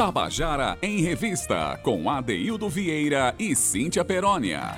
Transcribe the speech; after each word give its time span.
Tabajara 0.00 0.78
em 0.80 1.02
Revista, 1.02 1.78
com 1.82 2.08
Adeildo 2.08 2.70
Vieira 2.70 3.34
e 3.38 3.54
Cíntia 3.54 4.02
Perónia. 4.02 4.74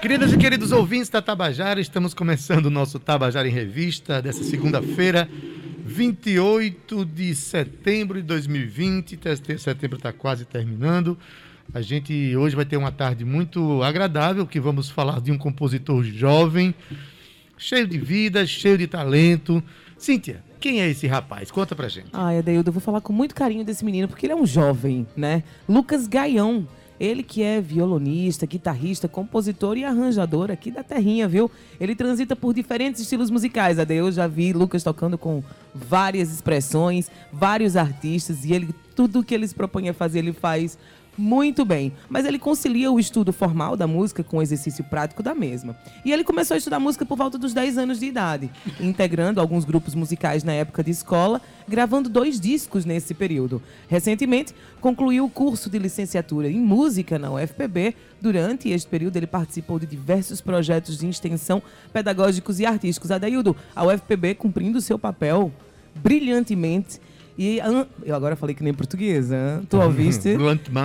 Queridas 0.00 0.32
e 0.32 0.38
queridos 0.38 0.70
ouvintes 0.70 1.08
da 1.08 1.20
Tabajara, 1.20 1.80
estamos 1.80 2.14
começando 2.14 2.66
o 2.66 2.70
nosso 2.70 3.00
Tabajara 3.00 3.48
em 3.48 3.50
Revista 3.50 4.22
dessa 4.22 4.44
segunda-feira, 4.44 5.28
28 5.84 7.04
de 7.04 7.34
setembro 7.34 8.20
de 8.20 8.22
2020. 8.22 9.18
Setembro 9.58 9.96
está 9.96 10.12
quase 10.12 10.44
terminando. 10.44 11.18
A 11.74 11.80
gente 11.80 12.36
hoje 12.36 12.54
vai 12.54 12.64
ter 12.64 12.76
uma 12.76 12.92
tarde 12.92 13.24
muito 13.24 13.82
agradável, 13.82 14.46
que 14.46 14.60
vamos 14.60 14.88
falar 14.88 15.20
de 15.20 15.32
um 15.32 15.36
compositor 15.36 16.04
jovem, 16.04 16.72
cheio 17.58 17.88
de 17.88 17.98
vida, 17.98 18.46
cheio 18.46 18.78
de 18.78 18.86
talento. 18.86 19.60
Cíntia, 19.98 20.45
quem 20.60 20.80
é 20.80 20.88
esse 20.88 21.06
rapaz? 21.06 21.50
Conta 21.50 21.74
pra 21.74 21.88
gente. 21.88 22.08
Ai, 22.12 22.38
Adeildo, 22.38 22.68
eu 22.68 22.72
vou 22.72 22.80
falar 22.80 23.00
com 23.00 23.12
muito 23.12 23.34
carinho 23.34 23.64
desse 23.64 23.84
menino, 23.84 24.08
porque 24.08 24.26
ele 24.26 24.32
é 24.32 24.36
um 24.36 24.46
jovem, 24.46 25.06
né? 25.16 25.42
Lucas 25.68 26.06
Gaião. 26.06 26.66
Ele 26.98 27.22
que 27.22 27.42
é 27.42 27.60
violonista, 27.60 28.46
guitarrista, 28.46 29.06
compositor 29.06 29.76
e 29.76 29.84
arranjador 29.84 30.50
aqui 30.50 30.70
da 30.70 30.82
terrinha, 30.82 31.28
viu? 31.28 31.50
Ele 31.78 31.94
transita 31.94 32.34
por 32.34 32.54
diferentes 32.54 33.02
estilos 33.02 33.30
musicais. 33.30 33.78
Adeus, 33.78 34.14
já 34.14 34.26
vi 34.26 34.54
Lucas 34.54 34.82
tocando 34.82 35.18
com 35.18 35.44
várias 35.74 36.32
expressões, 36.32 37.10
vários 37.30 37.76
artistas 37.76 38.46
e 38.46 38.52
ele 38.54 38.74
tudo 38.94 39.22
que 39.22 39.34
ele 39.34 39.46
se 39.46 39.54
propõe 39.54 39.90
a 39.90 39.94
fazer, 39.94 40.20
ele 40.20 40.32
faz 40.32 40.78
muito 41.16 41.64
bem, 41.64 41.92
mas 42.08 42.24
ele 42.24 42.38
concilia 42.38 42.90
o 42.90 43.00
estudo 43.00 43.32
formal 43.32 43.76
da 43.76 43.86
música 43.86 44.22
com 44.22 44.38
o 44.38 44.42
exercício 44.42 44.84
prático 44.84 45.22
da 45.22 45.34
mesma. 45.34 45.76
E 46.04 46.12
ele 46.12 46.24
começou 46.24 46.54
a 46.54 46.58
estudar 46.58 46.78
música 46.78 47.06
por 47.06 47.16
volta 47.16 47.38
dos 47.38 47.54
10 47.54 47.78
anos 47.78 48.00
de 48.00 48.06
idade, 48.06 48.50
integrando 48.80 49.40
alguns 49.40 49.64
grupos 49.64 49.94
musicais 49.94 50.44
na 50.44 50.52
época 50.52 50.84
de 50.84 50.90
escola, 50.90 51.40
gravando 51.68 52.08
dois 52.08 52.38
discos 52.38 52.84
nesse 52.84 53.14
período. 53.14 53.62
Recentemente, 53.88 54.54
concluiu 54.80 55.24
o 55.24 55.30
curso 55.30 55.70
de 55.70 55.78
licenciatura 55.78 56.50
em 56.50 56.60
música 56.60 57.18
na 57.18 57.32
UFPB. 57.32 57.94
Durante 58.20 58.68
este 58.68 58.88
período, 58.88 59.16
ele 59.16 59.26
participou 59.26 59.78
de 59.78 59.86
diversos 59.86 60.40
projetos 60.40 60.98
de 60.98 61.08
extensão 61.08 61.62
pedagógicos 61.92 62.60
e 62.60 62.66
artísticos. 62.66 63.10
Adeildo, 63.10 63.56
a 63.74 63.84
UFPB 63.84 64.34
cumprindo 64.34 64.80
seu 64.80 64.98
papel 64.98 65.52
brilhantemente 66.02 67.00
e 67.38 67.58
eu 68.04 68.14
agora 68.14 68.34
falei 68.34 68.54
que 68.54 68.64
nem 68.64 68.72
portuguesa. 68.72 69.62
Tu 69.68 69.76
ouviste? 69.78 70.36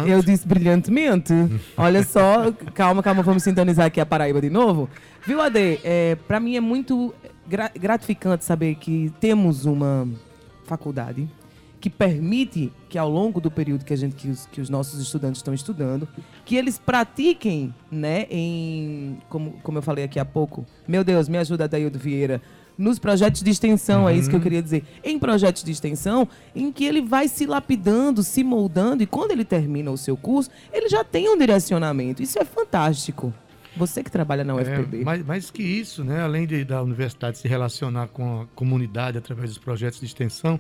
eu 0.08 0.22
disse 0.22 0.48
brilhantemente. 0.48 1.34
Olha 1.78 2.04
só, 2.04 2.52
calma, 2.74 3.02
calma, 3.02 3.24
vamos 3.24 3.44
sintonizar 3.44 3.86
aqui 3.86 4.00
a 4.02 4.06
Paraíba 4.06 4.42
de 4.42 4.50
novo. 4.50 4.90
Viu, 5.26 5.42
Ade? 5.42 5.80
É, 5.84 6.16
para 6.28 6.40
mim 6.40 6.56
é 6.56 6.62
muito 6.62 7.14
gratificante 7.80 8.44
saber 8.44 8.76
que 8.76 9.12
temos 9.20 9.66
uma 9.66 10.08
faculdade 10.66 11.30
que 11.80 11.90
permite 11.90 12.72
que 12.88 12.98
ao 12.98 13.10
longo 13.10 13.42
do 13.42 13.50
período 13.50 13.84
que 13.84 13.92
a 13.92 13.96
gente 13.98 14.16
que 14.16 14.30
os, 14.30 14.46
que 14.46 14.62
os 14.62 14.70
nossos 14.70 15.02
estudantes 15.02 15.40
estão 15.40 15.54
estudando, 15.54 16.08
que 16.46 16.56
eles 16.56 16.78
pratiquem, 16.78 17.74
né, 17.92 18.28
em 18.30 19.18
como, 19.28 19.54
como 19.64 19.80
eu 19.80 19.82
falei 19.82 20.04
aqui 20.06 20.20
há 20.20 20.26
pouco. 20.26 20.66
Meu 20.88 21.04
Deus, 21.04 21.28
me 21.28 21.38
ajuda 21.40 21.68
Daildo 21.68 21.98
Vieira 21.98 22.40
nos 22.78 22.98
projetos 23.00 23.44
de 23.44 23.52
extensão, 23.52 24.04
uhum. 24.04 24.10
é 24.10 24.16
isso 24.16 24.30
que 24.30 24.36
eu 24.36 24.40
uhum. 24.40 24.44
queria 24.44 24.62
dizer. 24.62 24.84
Em 25.04 25.20
projetos 25.20 25.64
de 25.64 25.72
extensão, 25.72 26.28
em 26.56 26.72
que 26.72 26.86
ele 26.86 27.02
vai 27.02 27.28
se 27.28 27.46
lapidando, 27.46 28.24
se 28.24 28.44
moldando, 28.44 29.04
e 29.04 29.06
quando 29.06 29.32
ele 29.32 29.46
termina 29.46 29.92
o 29.92 29.98
seu 29.98 30.18
curso, 30.18 30.50
ele 30.74 30.90
já 30.90 31.04
tem 31.04 31.30
um 31.30 31.38
direcionamento. 31.38 32.24
Isso 32.24 32.40
é 32.40 32.46
fantástico. 32.46 33.34
Você 33.76 34.04
que 34.04 34.12
trabalha 34.12 34.44
na 34.44 34.56
UFPB. 34.56 35.02
É, 35.02 35.04
mais, 35.04 35.26
mais 35.26 35.52
que 35.52 35.64
isso, 35.64 36.04
né? 36.04 36.22
além 36.22 36.46
de, 36.46 36.66
da 36.66 36.82
universidade 36.84 37.38
se 37.38 37.48
relacionar 37.48 38.08
com 38.08 38.42
a 38.42 38.46
comunidade 38.56 39.18
através 39.18 39.50
dos 39.50 39.58
projetos 39.58 40.00
de 40.00 40.06
extensão, 40.06 40.60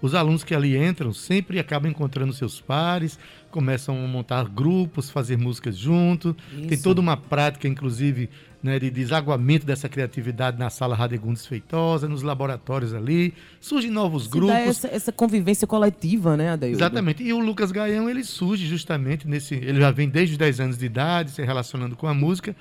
os 0.00 0.14
alunos 0.14 0.42
que 0.42 0.54
ali 0.54 0.76
entram 0.76 1.12
sempre 1.12 1.60
acabam 1.60 1.90
encontrando 1.90 2.32
seus 2.32 2.60
pares, 2.60 3.18
começam 3.52 4.04
a 4.04 4.08
montar 4.08 4.48
grupos, 4.48 5.08
fazer 5.08 5.38
músicas 5.38 5.76
junto. 5.76 6.36
Isso. 6.52 6.66
Tem 6.66 6.78
toda 6.78 7.00
uma 7.00 7.16
prática, 7.16 7.68
inclusive, 7.68 8.28
né, 8.62 8.78
de 8.78 8.90
desaguamento 8.90 9.66
dessa 9.66 9.88
criatividade 9.88 10.58
na 10.58 10.70
sala 10.70 10.94
Radegundes 10.94 11.44
Feitosa, 11.44 12.08
nos 12.08 12.22
laboratórios 12.22 12.94
ali. 12.94 13.34
Surgem 13.60 13.90
novos 13.90 14.24
Se 14.24 14.30
grupos. 14.30 14.54
essa, 14.54 14.88
essa, 14.88 15.12
convivência 15.12 15.66
coletiva, 15.66 16.36
né, 16.36 16.50
Adaildo? 16.50 16.78
Exatamente. 16.78 17.22
E 17.22 17.32
o 17.32 17.40
Lucas 17.40 17.72
Gaião, 17.72 18.08
ele 18.08 18.22
surge 18.22 18.66
justamente 18.66 19.26
nesse. 19.26 19.54
Ele 19.54 19.80
já 19.80 19.90
vem 19.90 20.08
desde 20.08 20.34
os 20.34 20.38
10 20.38 20.60
anos 20.60 20.78
de 20.78 20.86
idade, 20.86 21.32
se 21.32 21.42
relacionando 21.42 21.96
com 21.96 22.06
a 22.06 22.14
música 22.14 22.54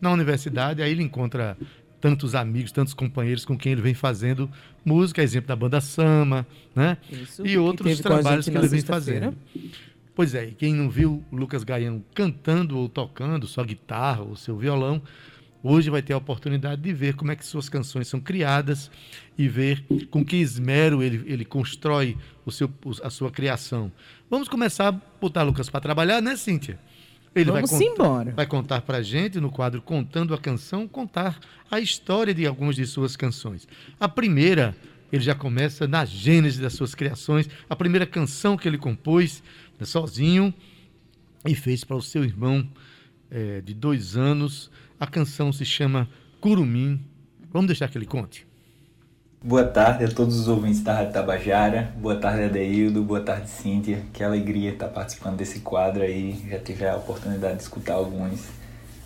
na 0.00 0.12
universidade. 0.12 0.80
Aí 0.80 0.92
ele 0.92 1.02
encontra 1.02 1.56
tantos 2.00 2.34
amigos, 2.34 2.70
tantos 2.70 2.94
companheiros 2.94 3.44
com 3.44 3.58
quem 3.58 3.72
ele 3.72 3.82
vem 3.82 3.94
fazendo 3.94 4.48
música, 4.84 5.22
exemplo 5.22 5.48
da 5.48 5.56
banda 5.56 5.80
Sama, 5.80 6.46
né? 6.74 6.96
Isso, 7.10 7.44
e 7.44 7.58
outros 7.58 7.98
trabalhos 8.00 8.48
que 8.48 8.56
ele 8.56 8.68
vem 8.68 8.80
fazendo. 8.80 9.34
Pois 10.14 10.34
é, 10.34 10.46
e 10.46 10.52
quem 10.52 10.74
não 10.74 10.90
viu 10.90 11.22
o 11.30 11.36
Lucas 11.36 11.62
Gaiano 11.62 12.04
cantando 12.14 12.76
ou 12.76 12.88
tocando 12.88 13.46
sua 13.46 13.64
guitarra 13.64 14.22
ou 14.22 14.34
seu 14.34 14.56
violão, 14.56 15.00
hoje 15.62 15.90
vai 15.90 16.02
ter 16.02 16.12
a 16.12 16.16
oportunidade 16.16 16.80
de 16.80 16.92
ver 16.92 17.14
como 17.14 17.32
é 17.32 17.36
que 17.36 17.44
suas 17.44 17.68
canções 17.68 18.08
são 18.08 18.20
criadas 18.20 18.90
e 19.36 19.48
ver 19.48 19.84
com 20.10 20.24
que 20.24 20.36
esmero 20.36 21.02
ele, 21.02 21.30
ele 21.30 21.44
constrói 21.44 22.16
o 22.44 22.50
seu, 22.50 22.70
a 23.02 23.10
sua 23.10 23.30
criação. 23.30 23.90
Vamos 24.30 24.48
começar 24.48 24.88
a 24.88 24.92
botar 24.92 25.42
Lucas 25.42 25.68
para 25.68 25.80
trabalhar, 25.80 26.20
né, 26.20 26.36
Cíntia? 26.36 26.78
Ele 27.34 27.50
Vamos 27.50 27.70
vai, 27.70 27.82
embora. 27.82 28.32
vai 28.32 28.46
contar 28.46 28.82
para 28.82 28.98
a 28.98 29.02
gente, 29.02 29.38
no 29.38 29.50
quadro 29.50 29.80
Contando 29.82 30.34
a 30.34 30.38
Canção, 30.38 30.88
contar 30.88 31.38
a 31.70 31.78
história 31.78 32.34
de 32.34 32.46
algumas 32.46 32.76
de 32.76 32.86
suas 32.86 33.16
canções. 33.16 33.68
A 34.00 34.08
primeira, 34.08 34.74
ele 35.12 35.22
já 35.22 35.34
começa 35.34 35.86
na 35.86 36.04
gênese 36.04 36.60
das 36.60 36.72
suas 36.72 36.94
criações, 36.94 37.48
a 37.68 37.76
primeira 37.76 38.06
canção 38.06 38.56
que 38.56 38.66
ele 38.66 38.78
compôs 38.78 39.42
né, 39.78 39.86
sozinho 39.86 40.52
e 41.46 41.54
fez 41.54 41.84
para 41.84 41.96
o 41.96 42.02
seu 42.02 42.24
irmão 42.24 42.68
é, 43.30 43.60
de 43.60 43.74
dois 43.74 44.16
anos. 44.16 44.70
A 45.00 45.06
canção 45.06 45.52
se 45.52 45.64
chama 45.64 46.08
Curumim. 46.40 47.00
Vamos 47.52 47.68
deixar 47.68 47.88
que 47.88 47.96
ele 47.96 48.04
conte. 48.04 48.44
Boa 49.40 49.62
tarde 49.62 50.04
a 50.04 50.08
todos 50.08 50.36
os 50.36 50.48
ouvintes 50.48 50.82
da 50.82 50.92
Rádio 50.92 51.12
Tabajara. 51.12 51.94
Boa 51.96 52.16
tarde, 52.16 52.42
Adeildo. 52.42 53.04
Boa 53.04 53.20
tarde, 53.20 53.48
Cíntia. 53.48 54.02
Que 54.12 54.24
alegria 54.24 54.72
estar 54.72 54.88
participando 54.88 55.36
desse 55.36 55.60
quadro 55.60 56.02
aí. 56.02 56.44
Já 56.50 56.58
tive 56.58 56.84
a 56.84 56.96
oportunidade 56.96 57.58
de 57.58 57.62
escutar 57.62 57.94
alguns. 57.94 58.48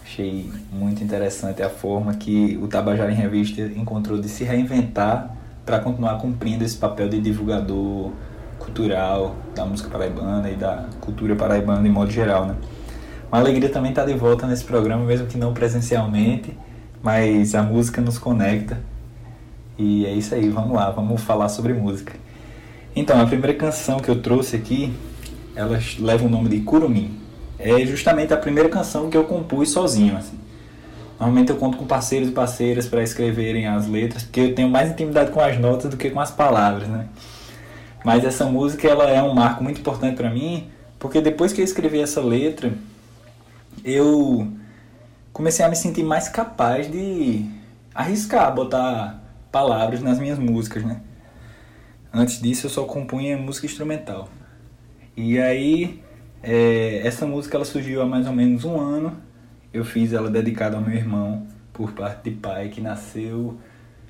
Achei 0.02 0.50
muito 0.72 1.04
interessante 1.04 1.62
a 1.62 1.69
forma 1.69 2.14
que 2.14 2.58
o 2.62 2.69
Tabajara 2.69 3.12
em 3.12 3.14
Revista 3.14 3.60
encontrou 3.60 4.19
de 4.19 4.31
se 4.31 4.44
reinventar 4.44 5.36
para 5.66 5.78
continuar 5.78 6.16
cumprindo 6.16 6.64
esse 6.64 6.78
papel 6.78 7.10
de 7.10 7.20
divulgador 7.20 8.12
cultural 8.58 9.36
da 9.54 9.66
música 9.66 9.91
paraibana 9.91 10.50
e 10.50 10.56
da 10.56 10.88
cultura 11.02 11.36
paraibana 11.36 11.82
de 11.82 11.91
modo 11.91 12.10
geral, 12.10 12.47
né? 12.47 12.56
Uma 13.32 13.41
alegria 13.41 13.70
também 13.70 13.91
estar 13.91 14.04
de 14.04 14.12
volta 14.12 14.47
nesse 14.47 14.62
programa, 14.62 15.06
mesmo 15.06 15.26
que 15.26 15.38
não 15.38 15.54
presencialmente, 15.54 16.54
mas 17.03 17.54
a 17.54 17.62
música 17.62 18.03
nos 18.03 18.19
conecta 18.19 18.78
e 19.78 20.04
é 20.04 20.12
isso 20.12 20.34
aí, 20.34 20.48
vamos 20.48 20.76
lá, 20.76 20.91
vamos 20.91 21.22
falar 21.22 21.48
sobre 21.48 21.72
música. 21.72 22.12
Então, 22.94 23.20
a 23.20 23.26
primeira 23.26 23.54
canção 23.54 23.98
que 23.98 24.09
eu 24.09 24.20
trouxe 24.20 24.54
aqui, 24.54 24.93
ela 25.56 25.78
leva 25.98 26.26
o 26.26 26.28
nome 26.28 26.50
de 26.50 26.60
Curumim. 26.60 27.19
É 27.59 27.84
justamente 27.87 28.34
a 28.34 28.37
primeira 28.37 28.69
canção 28.69 29.09
que 29.09 29.16
eu 29.16 29.25
compus 29.25 29.70
sozinho, 29.70 30.16
assim. 30.16 30.38
Normalmente 31.19 31.50
eu 31.50 31.56
conto 31.56 31.78
com 31.78 31.87
parceiros 31.87 32.28
e 32.28 32.32
parceiras 32.32 32.87
para 32.87 33.03
escreverem 33.03 33.66
as 33.66 33.88
letras, 33.88 34.25
porque 34.25 34.41
eu 34.41 34.54
tenho 34.54 34.69
mais 34.69 34.91
intimidade 34.91 35.31
com 35.31 35.41
as 35.41 35.59
notas 35.59 35.91
do 35.91 35.97
que 35.97 36.10
com 36.10 36.20
as 36.20 36.31
palavras, 36.31 36.88
né? 36.88 37.06
Mas 38.04 38.25
essa 38.25 38.44
música 38.44 38.87
ela 38.87 39.09
é 39.09 39.22
um 39.22 39.32
marco 39.32 39.64
muito 39.64 39.81
importante 39.81 40.16
para 40.16 40.28
mim, 40.28 40.69
porque 40.99 41.20
depois 41.20 41.53
que 41.53 41.60
eu 41.60 41.64
escrevi 41.64 42.00
essa 42.00 42.20
letra, 42.20 42.72
eu 43.84 44.53
comecei 45.33 45.65
a 45.65 45.69
me 45.69 45.77
sentir 45.77 46.03
mais 46.03 46.28
capaz 46.28 46.91
de 46.91 47.44
arriscar, 47.94 48.55
botar 48.55 49.22
palavras 49.50 50.00
nas 50.03 50.19
minhas 50.19 50.38
músicas, 50.38 50.84
né? 50.84 51.00
Antes 52.12 52.41
disso 52.41 52.66
eu 52.66 52.71
só 52.71 52.84
compunha 52.84 53.37
música 53.37 53.66
instrumental. 53.66 54.28
E 55.17 55.38
aí 55.38 56.02
é, 56.43 57.06
essa 57.06 57.26
música 57.26 57.56
ela 57.56 57.64
surgiu 57.64 58.02
há 58.02 58.06
mais 58.06 58.26
ou 58.26 58.32
menos 58.32 58.64
um 58.64 58.79
ano. 58.79 59.17
Eu 59.73 59.85
fiz 59.85 60.12
ela 60.12 60.31
dedicada 60.31 60.76
ao 60.76 60.82
meu 60.82 60.94
irmão 60.94 61.46
por 61.73 61.93
parte 61.93 62.31
de 62.31 62.37
pai 62.37 62.69
que 62.69 62.81
nasceu, 62.81 63.58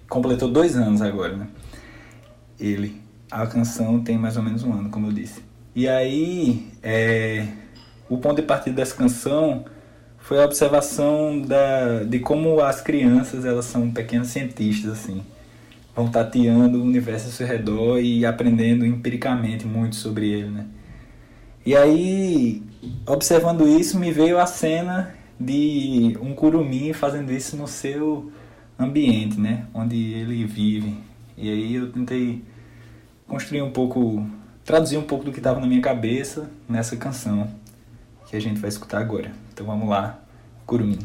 completou 0.08 0.50
dois 0.50 0.76
anos 0.76 1.00
agora, 1.00 1.36
né? 1.36 1.48
Ele, 2.58 3.00
a 3.30 3.46
canção 3.46 4.02
tem 4.02 4.18
mais 4.18 4.36
ou 4.36 4.42
menos 4.42 4.64
um 4.64 4.72
ano, 4.72 4.90
como 4.90 5.06
eu 5.06 5.12
disse. 5.12 5.42
E 5.74 5.88
aí 5.88 6.70
é, 6.82 7.46
o 8.12 8.18
ponto 8.18 8.36
de 8.36 8.42
partida 8.42 8.76
dessa 8.76 8.94
canção 8.94 9.64
foi 10.18 10.40
a 10.40 10.44
observação 10.44 11.40
da, 11.40 12.04
de 12.04 12.18
como 12.18 12.60
as 12.60 12.80
crianças 12.80 13.44
elas 13.46 13.64
são 13.64 13.90
pequenos 13.90 14.28
cientistas 14.28 14.92
assim 14.92 15.22
vão 15.96 16.08
tateando 16.08 16.78
o 16.78 16.82
universo 16.82 17.26
ao 17.26 17.32
seu 17.32 17.46
redor 17.46 18.00
e 18.00 18.24
aprendendo 18.26 18.84
empiricamente 18.84 19.66
muito 19.66 19.96
sobre 19.96 20.28
ele, 20.30 20.48
né? 20.48 20.66
E 21.64 21.76
aí, 21.76 22.62
observando 23.06 23.68
isso, 23.68 23.98
me 23.98 24.10
veio 24.10 24.38
a 24.38 24.46
cena 24.46 25.14
de 25.38 26.16
um 26.20 26.34
curumim 26.34 26.92
fazendo 26.92 27.30
isso 27.30 27.56
no 27.56 27.68
seu 27.68 28.32
ambiente, 28.78 29.38
né? 29.38 29.66
Onde 29.74 29.96
ele 29.96 30.44
vive. 30.46 30.96
E 31.36 31.50
aí 31.50 31.74
eu 31.74 31.92
tentei 31.92 32.42
construir 33.28 33.62
um 33.62 33.70
pouco 33.70 34.26
traduzir 34.64 34.96
um 34.96 35.02
pouco 35.02 35.24
do 35.24 35.32
que 35.32 35.40
estava 35.40 35.60
na 35.60 35.66
minha 35.66 35.82
cabeça 35.82 36.50
nessa 36.68 36.96
canção 36.96 37.61
que 38.32 38.36
a 38.38 38.40
gente 38.40 38.58
vai 38.58 38.70
escutar 38.70 38.98
agora. 38.98 39.30
Então 39.52 39.66
vamos 39.66 39.86
lá, 39.86 40.18
Curumim. 40.64 40.98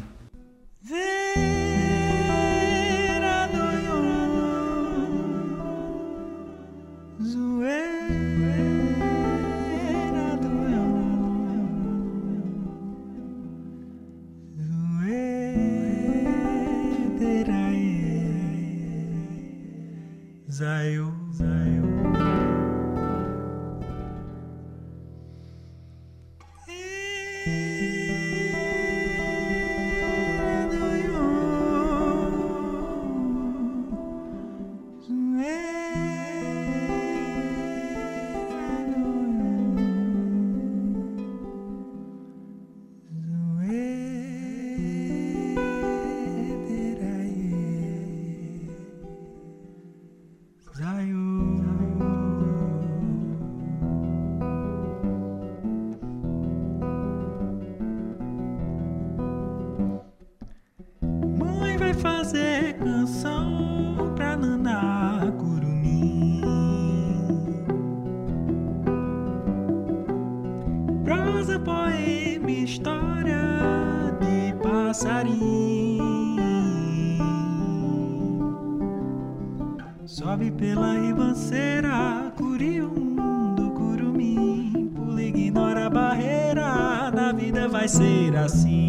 Pela 80.58 80.92
ribanceira, 80.98 82.32
curi 82.36 82.82
o 82.82 82.90
mundo, 82.90 83.70
curumim. 83.70 84.90
Pula, 84.94 85.22
ignora 85.22 85.86
a 85.86 85.90
barreira, 85.90 87.10
na 87.12 87.32
vida 87.32 87.68
vai 87.68 87.88
ser 87.88 88.36
assim. 88.36 88.87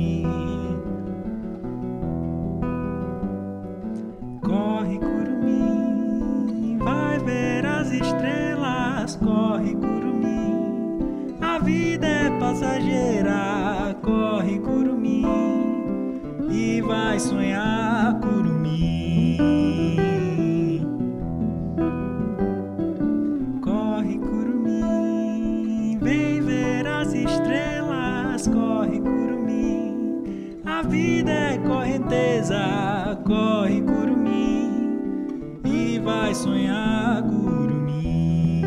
Estrelas. 27.50 28.48
Corre, 28.48 29.00
curumim, 29.00 30.62
a 30.66 30.82
vida 30.84 31.32
é 31.32 31.58
correnteza. 31.58 33.18
Corre, 33.26 33.82
curumim, 33.82 35.60
e 35.66 36.00
vai 36.00 36.34
sonhar, 36.34 37.24
curumim. 37.24 38.64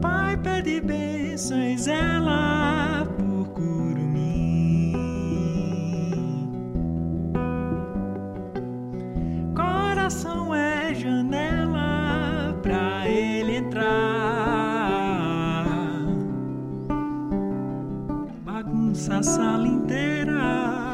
Pai 0.00 0.36
pede 0.36 0.80
bênçãos, 0.80 1.86
ela 1.88 2.59
Bagunça 19.20 19.20
a 19.20 19.22
sala 19.22 19.68
inteira, 19.68 20.32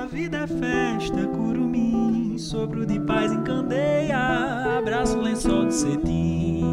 a 0.03 0.07
vida 0.07 0.39
é 0.39 0.47
festa, 0.49 1.29
curumim. 1.29 2.37
Sopro 2.37 2.85
de 2.85 2.99
paz 2.99 3.31
em 3.31 3.41
candeia, 3.45 4.79
abraço 4.79 5.17
lençol 5.21 5.67
de 5.67 5.75
cetim. 5.75 6.65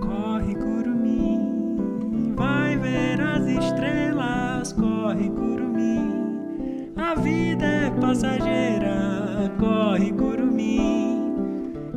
Corre, 0.00 0.54
curumim, 0.54 2.32
vai 2.34 2.78
ver 2.78 3.20
as 3.20 3.46
estrelas. 3.46 4.72
Corre, 4.72 5.28
curumim, 5.28 6.92
a 6.96 7.14
vida 7.14 7.66
é 7.66 7.90
passageira. 8.00 9.52
Corre, 9.60 10.12
curumim, 10.12 11.34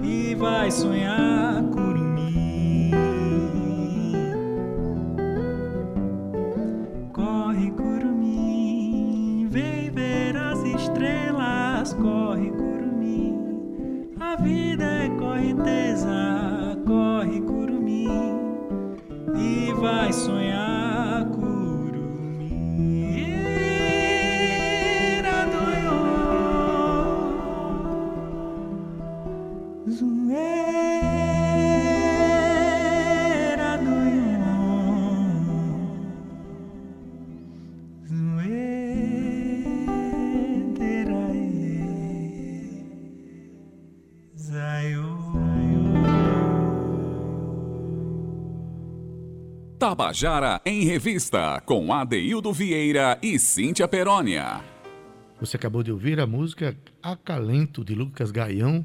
e 0.04 0.36
vai 0.36 0.70
sonhar, 0.70 1.64
Corre, 11.94 12.52
curumim, 12.52 14.12
a 14.20 14.36
vida 14.36 14.84
é 14.84 15.10
correnteza. 15.18 16.27
Tabajara 50.18 50.60
em 50.66 50.84
Revista, 50.84 51.62
com 51.64 51.94
Adeildo 51.94 52.52
Vieira 52.52 53.20
e 53.22 53.38
Cíntia 53.38 53.88
Perónia. 53.88 54.64
Você 55.40 55.58
acabou 55.58 55.84
de 55.84 55.92
ouvir 55.92 56.20
a 56.20 56.26
música 56.26 56.76
Acalento, 57.04 57.86
de 57.86 57.94
Lucas 57.94 58.32
Gaião, 58.32 58.84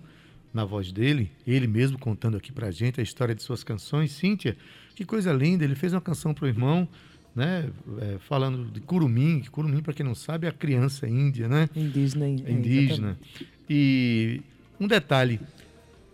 na 0.53 0.67
voz 0.67 0.93
dele, 0.93 1.31
ele 1.47 1.67
mesmo 1.67 1.99
contando 1.99 2.37
aqui 2.37 2.53
pra 2.53 2.71
gente 2.71 3.01
a 3.01 3.03
história 3.03 3.35
de 3.35 3.43
suas 3.43 3.65
canções. 3.65 4.13
Cíntia, 4.13 4.59
que 4.95 5.07
coisa 5.07 5.33
linda, 5.33 5.65
ele 5.65 5.75
fez 5.75 5.95
uma 5.95 6.03
canção 6.03 6.35
pro 6.35 6.47
irmão, 6.47 6.87
né, 7.35 7.71
é, 8.03 8.19
falando 8.19 8.71
de 8.71 8.81
curumim, 8.83 9.41
que 9.41 9.49
curumim, 9.49 9.81
para 9.81 9.95
quem 9.95 10.05
não 10.05 10.15
sabe, 10.15 10.47
é 10.47 10.51
a 10.51 10.53
criança 10.53 11.09
índia, 11.09 11.49
né? 11.49 11.67
Indígena. 11.75 12.27
É 12.27 12.53
indígena. 12.53 13.19
E 13.71 14.43
um 14.79 14.87
detalhe, 14.87 15.41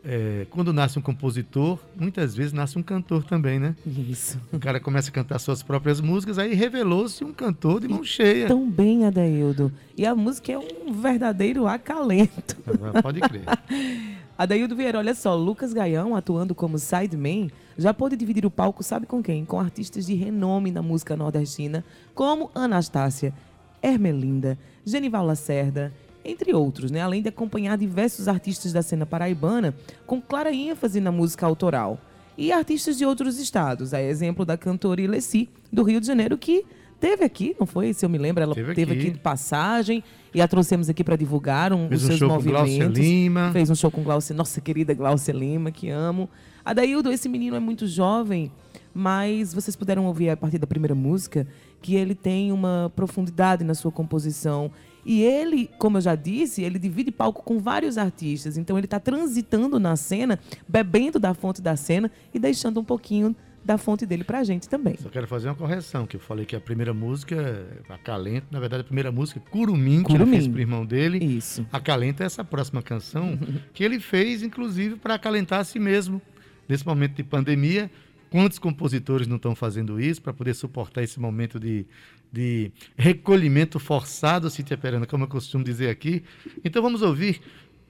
é, 0.04 0.46
quando 0.50 0.72
nasce 0.72 0.98
um 0.98 1.02
compositor, 1.02 1.78
muitas 1.96 2.34
vezes 2.34 2.52
nasce 2.52 2.78
um 2.78 2.82
cantor 2.82 3.24
também, 3.24 3.58
né? 3.58 3.74
Isso. 3.86 4.40
O 4.52 4.58
cara 4.58 4.80
começa 4.80 5.10
a 5.10 5.12
cantar 5.12 5.38
suas 5.38 5.62
próprias 5.62 6.00
músicas, 6.00 6.38
aí 6.38 6.54
revelou-se 6.54 7.24
um 7.24 7.32
cantor 7.32 7.80
de 7.80 7.88
mão 7.88 8.04
cheia. 8.04 8.46
Tão 8.46 8.68
bem, 8.70 9.04
Adaildo. 9.04 9.72
E 9.96 10.06
a 10.06 10.14
música 10.14 10.52
é 10.52 10.58
um 10.58 10.92
verdadeiro 10.92 11.66
acalento. 11.66 12.56
Pode 13.02 13.20
crer. 13.20 13.42
Adaildo 14.38 14.76
Vieira, 14.76 14.98
olha 14.98 15.16
só, 15.16 15.34
Lucas 15.34 15.72
Gaião, 15.72 16.14
atuando 16.14 16.54
como 16.54 16.78
sideman, 16.78 17.50
já 17.76 17.92
pôde 17.92 18.16
dividir 18.16 18.46
o 18.46 18.50
palco, 18.50 18.84
sabe 18.84 19.04
com 19.04 19.20
quem? 19.20 19.44
Com 19.44 19.58
artistas 19.58 20.06
de 20.06 20.14
renome 20.14 20.70
na 20.70 20.80
música 20.80 21.16
nordestina, 21.16 21.84
como 22.14 22.48
Anastácia, 22.54 23.34
Hermelinda, 23.82 24.56
Genival 24.86 25.26
Lacerda, 25.26 25.92
entre 26.28 26.54
outros, 26.54 26.90
né? 26.90 27.00
Além 27.00 27.22
de 27.22 27.28
acompanhar 27.28 27.76
diversos 27.78 28.28
artistas 28.28 28.72
da 28.72 28.82
cena 28.82 29.06
paraibana, 29.06 29.74
com 30.06 30.20
clara 30.20 30.52
ênfase 30.52 31.00
na 31.00 31.10
música 31.10 31.46
autoral. 31.46 31.98
E 32.36 32.52
artistas 32.52 32.96
de 32.96 33.04
outros 33.04 33.38
estados, 33.38 33.92
a 33.92 34.00
exemplo 34.00 34.44
da 34.44 34.56
cantora 34.56 35.00
Ilessi, 35.00 35.48
do 35.72 35.82
Rio 35.82 36.00
de 36.00 36.06
Janeiro, 36.06 36.38
que 36.38 36.64
teve 37.00 37.24
aqui, 37.24 37.56
não 37.58 37.66
foi? 37.66 37.92
Se 37.92 38.04
eu 38.04 38.08
me 38.08 38.18
lembro, 38.18 38.42
ela 38.42 38.54
Teve 38.54 38.74
teve, 38.74 38.92
aqui. 38.92 39.00
aqui. 39.02 39.10
de 39.12 39.18
passagem 39.18 40.04
e 40.32 40.40
a 40.40 40.46
trouxemos 40.46 40.88
aqui 40.88 41.02
para 41.02 41.16
divulgar 41.16 41.72
um, 41.72 41.88
Fez 41.88 42.00
os 42.00 42.04
um 42.04 42.06
seus 42.08 42.18
show 42.20 42.28
com 42.28 42.42
Glaucia 42.42 42.72
movimentos. 42.84 43.00
Lima. 43.00 43.50
Fez 43.52 43.70
um 43.70 43.74
show 43.74 43.90
com 43.90 44.02
Glaucia, 44.04 44.36
nossa 44.36 44.60
querida 44.60 44.94
Glaucia 44.94 45.34
Lima, 45.34 45.72
que 45.72 45.88
amo. 45.88 46.28
Adaildo, 46.64 47.10
esse 47.10 47.28
menino 47.28 47.56
é 47.56 47.60
muito 47.60 47.86
jovem, 47.86 48.52
mas 48.94 49.52
vocês 49.52 49.74
puderam 49.74 50.06
ouvir 50.06 50.30
a 50.30 50.36
partir 50.36 50.58
da 50.58 50.66
primeira 50.66 50.94
música 50.94 51.46
que 51.82 51.96
ele 51.96 52.14
tem 52.14 52.52
uma 52.52 52.92
profundidade 52.94 53.64
na 53.64 53.74
sua 53.74 53.90
composição. 53.90 54.70
E 55.08 55.22
ele, 55.22 55.70
como 55.78 55.96
eu 55.96 56.02
já 56.02 56.14
disse, 56.14 56.62
ele 56.62 56.78
divide 56.78 57.10
palco 57.10 57.42
com 57.42 57.58
vários 57.58 57.96
artistas. 57.96 58.58
Então 58.58 58.76
ele 58.76 58.84
está 58.84 59.00
transitando 59.00 59.80
na 59.80 59.96
cena, 59.96 60.38
bebendo 60.68 61.18
da 61.18 61.32
fonte 61.32 61.62
da 61.62 61.76
cena 61.76 62.12
e 62.34 62.38
deixando 62.38 62.78
um 62.78 62.84
pouquinho 62.84 63.34
da 63.64 63.78
fonte 63.78 64.04
dele 64.04 64.22
pra 64.22 64.44
gente 64.44 64.68
também. 64.68 64.98
Só 64.98 65.08
quero 65.08 65.26
fazer 65.26 65.48
uma 65.48 65.54
correção, 65.54 66.06
que 66.06 66.16
eu 66.16 66.20
falei 66.20 66.44
que 66.44 66.54
a 66.54 66.60
primeira 66.60 66.92
música, 66.92 67.66
Acalento, 67.88 68.48
na 68.50 68.60
verdade 68.60 68.82
a 68.82 68.84
primeira 68.84 69.10
música, 69.10 69.40
Curumim, 69.50 70.02
que 70.02 70.12
ele 70.12 70.18
Curumim. 70.18 70.32
fez 70.32 70.46
pro 70.46 70.60
irmão 70.60 70.84
dele. 70.84 71.24
Isso. 71.24 71.66
Acalenta 71.72 72.22
é 72.22 72.26
essa 72.26 72.44
próxima 72.44 72.82
canção, 72.82 73.38
que 73.72 73.82
ele 73.82 74.00
fez, 74.00 74.42
inclusive, 74.42 74.96
para 74.96 75.14
acalentar 75.14 75.60
a 75.60 75.64
si 75.64 75.78
mesmo, 75.78 76.20
nesse 76.68 76.86
momento 76.86 77.14
de 77.14 77.24
pandemia. 77.24 77.90
Quantos 78.30 78.58
compositores 78.58 79.26
não 79.26 79.36
estão 79.36 79.54
fazendo 79.54 79.98
isso 79.98 80.20
para 80.20 80.34
poder 80.34 80.52
suportar 80.52 81.02
esse 81.02 81.18
momento 81.18 81.58
de, 81.58 81.86
de 82.32 82.72
recolhimento 82.96 83.78
forçado, 83.78 84.50
Cíntia 84.50 84.76
Perana, 84.76 85.06
como 85.06 85.24
eu 85.24 85.28
costumo 85.28 85.64
dizer 85.64 85.88
aqui? 85.88 86.22
Então 86.64 86.82
vamos 86.82 87.02
ouvir 87.02 87.40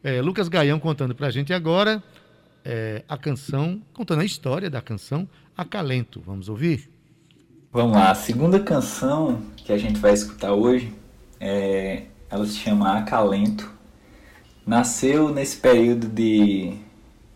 eh, 0.02 0.20
Lucas 0.22 0.48
Gaião 0.48 0.78
contando 0.78 1.14
para 1.14 1.26
a 1.26 1.30
gente 1.30 1.52
agora 1.52 2.02
eh, 2.64 3.04
a 3.08 3.16
canção, 3.16 3.82
contando 3.92 4.20
a 4.20 4.24
história 4.24 4.70
da 4.70 4.80
canção 4.80 5.28
Acalento. 5.56 6.22
Vamos 6.24 6.48
ouvir? 6.48 6.88
Vamos 7.72 7.96
lá, 7.96 8.12
a 8.12 8.14
segunda 8.14 8.60
canção 8.60 9.42
que 9.56 9.72
a 9.72 9.76
gente 9.76 9.98
vai 9.98 10.14
escutar 10.14 10.52
hoje, 10.52 10.94
é, 11.38 12.04
ela 12.30 12.46
se 12.46 12.56
chama 12.56 12.96
Acalento. 12.96 13.70
Nasceu 14.64 15.28
nesse 15.30 15.58
período 15.58 16.06
de 16.06 16.74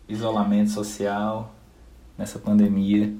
isolamento 0.07 0.71
social, 0.71 1.53
nessa 2.17 2.39
pandemia, 2.39 3.13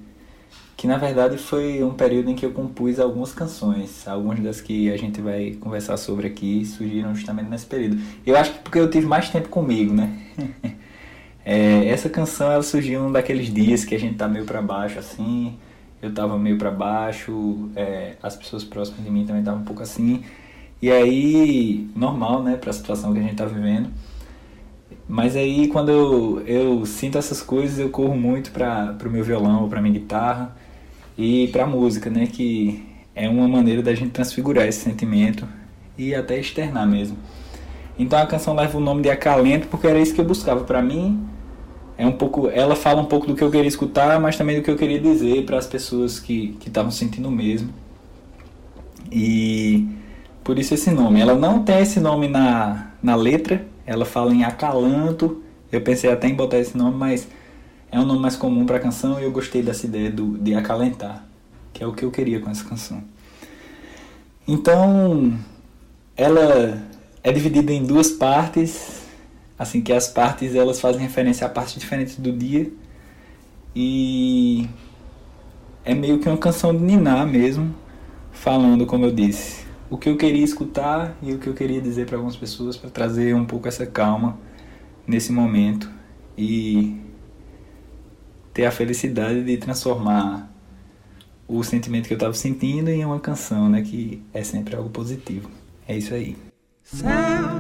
que 0.84 0.88
na 0.88 0.98
verdade 0.98 1.38
foi 1.38 1.82
um 1.82 1.94
período 1.94 2.30
em 2.30 2.36
que 2.36 2.46
eu 2.46 2.52
compus 2.52 3.00
algumas 3.00 3.34
canções. 3.34 4.06
Algumas 4.06 4.38
das 4.42 4.60
que 4.60 4.92
a 4.92 4.98
gente 4.98 5.22
vai 5.22 5.52
conversar 5.52 5.96
sobre 5.96 6.28
aqui 6.28 6.66
surgiram 6.66 7.16
justamente 7.16 7.50
nesse 7.50 7.66
período. 7.66 8.02
Eu 8.26 8.36
acho 8.36 8.52
que 8.52 8.60
porque 8.60 8.80
eu 8.80 8.90
tive 8.90 9.08
mais 9.08 9.30
tempo 9.30 9.48
comigo, 9.48 9.94
né? 9.94 10.20
É, 11.46 11.88
essa 11.88 12.10
canção 12.10 12.50
ela 12.50 12.64
surgiu 12.64 13.02
num 13.02 13.12
daqueles 13.12 13.54
dias 13.54 13.84
que 13.84 13.94
a 13.94 14.00
gente 14.00 14.16
tá 14.16 14.30
meio 14.30 14.46
pra 14.46 14.62
baixo 14.62 14.98
assim, 14.98 15.58
eu 16.02 16.14
tava 16.14 16.40
meio 16.40 16.58
pra 16.58 16.72
baixo, 16.72 17.70
é, 17.76 18.14
as 18.24 18.34
pessoas 18.34 18.64
próximas 18.64 19.04
de 19.04 19.12
mim 19.12 19.26
também 19.26 19.42
estavam 19.42 19.60
um 19.60 19.66
pouco 19.66 19.84
assim. 19.84 20.24
E 20.82 20.90
aí, 20.90 21.90
normal, 21.94 22.42
né, 22.42 22.56
pra 22.56 22.72
situação 22.72 23.12
que 23.12 23.20
a 23.20 23.22
gente 23.22 23.36
tá 23.36 23.46
vivendo. 23.46 23.90
Mas 25.06 25.36
aí 25.36 25.68
quando 25.68 25.90
eu, 25.92 26.40
eu 26.48 26.86
sinto 26.86 27.18
essas 27.18 27.42
coisas, 27.42 27.78
eu 27.78 27.90
corro 27.90 28.16
muito 28.16 28.52
para 28.52 28.94
pro 28.94 29.12
meu 29.12 29.24
violão, 29.24 29.68
pra 29.68 29.82
minha 29.82 29.94
guitarra 30.00 30.63
e 31.18 31.48
pra 31.50 31.66
música, 31.66 32.10
né, 32.10 32.28
que 32.28 32.84
é 33.16 33.30
uma 33.30 33.48
maneira 33.48 33.82
da 33.82 33.94
gente 33.94 34.12
transfigurar 34.12 34.68
esse 34.68 34.80
sentimento 34.80 35.48
e 35.98 36.16
até 36.16 36.40
externar 36.40 36.88
mesmo. 36.88 37.18
Então 37.98 38.18
a 38.20 38.26
canção 38.26 38.56
leva 38.56 38.78
o 38.78 38.82
nome 38.82 39.04
de 39.04 39.10
Acalento 39.10 39.68
porque 39.68 39.88
era 39.88 40.00
isso 40.00 40.14
que 40.14 40.22
eu 40.22 40.26
buscava 40.26 40.64
para 40.64 40.82
mim. 40.82 41.28
É 41.96 42.08
um 42.08 42.12
pouco, 42.12 42.50
ela 42.50 42.76
fala 42.76 43.02
um 43.02 43.06
pouco 43.06 43.28
do 43.28 43.36
que 43.36 43.44
eu 43.44 43.52
queria 43.52 43.68
escutar, 43.68 44.20
mas 44.20 44.36
também 44.36 44.58
do 44.58 44.64
que 44.64 44.72
eu 44.72 44.76
queria 44.76 45.00
dizer 45.00 45.46
para 45.46 45.58
as 45.58 45.68
pessoas 45.68 46.20
que 46.20 46.58
que 46.60 46.68
estavam 46.68 46.90
sentindo 46.90 47.28
o 47.28 47.32
mesmo. 47.32 47.70
E 49.12 49.88
por 50.44 50.58
isso 50.58 50.74
esse 50.74 50.90
nome. 50.90 51.22
Ela 51.22 51.36
não 51.36 51.64
tem 51.64 51.80
esse 51.80 52.00
nome 52.00 52.28
na, 52.28 52.88
na 53.02 53.16
letra, 53.16 53.66
ela 53.86 54.06
fala 54.06 54.34
em 54.34 54.44
acalanto. 54.44 55.42
Eu 55.72 55.82
pensei 55.82 56.12
até 56.12 56.28
em 56.28 56.36
botar 56.36 56.58
esse 56.58 56.78
nome, 56.78 56.98
mas 56.98 57.28
é 57.94 58.00
um 58.00 58.06
nome 58.06 58.20
mais 58.20 58.36
comum 58.36 58.66
para 58.66 58.78
a 58.78 58.80
canção 58.80 59.20
e 59.20 59.24
eu 59.24 59.32
gostei 59.32 59.62
dessa 59.62 59.86
ideia 59.86 60.10
do, 60.10 60.36
de 60.40 60.56
acalentar, 60.56 61.24
que 61.72 61.84
é 61.84 61.86
o 61.86 61.94
que 61.94 62.04
eu 62.04 62.10
queria 62.10 62.40
com 62.40 62.50
essa 62.50 62.66
canção. 62.66 63.04
Então, 64.48 65.38
ela 66.18 66.82
é 67.24 67.32
dividida 67.32 67.72
em 67.72 67.86
duas 67.86 68.10
partes, 68.10 69.04
assim 69.60 69.80
que 69.80 69.94
as 69.94 70.08
partes 70.08 70.56
elas 70.56 70.80
fazem 70.82 71.04
referência 71.04 71.46
a 71.46 71.50
partes 71.50 71.80
diferentes 71.80 72.18
do 72.18 72.32
dia 72.32 72.72
e 73.76 74.68
é 75.86 75.94
meio 75.94 76.18
que 76.18 76.28
uma 76.28 76.38
canção 76.38 76.76
de 76.76 76.82
ninar 76.82 77.28
mesmo, 77.28 77.76
falando 78.32 78.88
como 78.88 79.06
eu 79.06 79.12
disse, 79.12 79.68
o 79.88 80.00
que 80.00 80.10
eu 80.10 80.18
queria 80.18 80.44
escutar 80.44 81.16
e 81.22 81.32
o 81.32 81.38
que 81.38 81.46
eu 81.46 81.54
queria 81.54 81.80
dizer 81.80 82.08
para 82.08 82.18
algumas 82.18 82.36
pessoas 82.36 82.76
para 82.76 82.90
trazer 82.90 83.36
um 83.36 83.46
pouco 83.46 83.68
essa 83.68 83.86
calma 83.86 84.36
nesse 85.06 85.32
momento 85.32 85.92
e 86.36 87.04
ter 88.54 88.66
a 88.66 88.72
felicidade 88.72 89.44
de 89.44 89.58
transformar 89.58 90.50
o 91.48 91.64
sentimento 91.64 92.08
que 92.08 92.14
eu 92.14 92.18
estava 92.18 92.34
sentindo 92.34 92.90
em 92.90 93.04
uma 93.04 93.20
canção, 93.20 93.68
né, 93.70 93.82
que 93.82 94.22
é 94.34 94.44
sempre 94.44 94.76
algo 94.76 94.90
positivo. 94.90 95.50
É 95.88 95.98
isso 95.98 96.14
aí. 96.14 96.38
Céu 96.84 97.10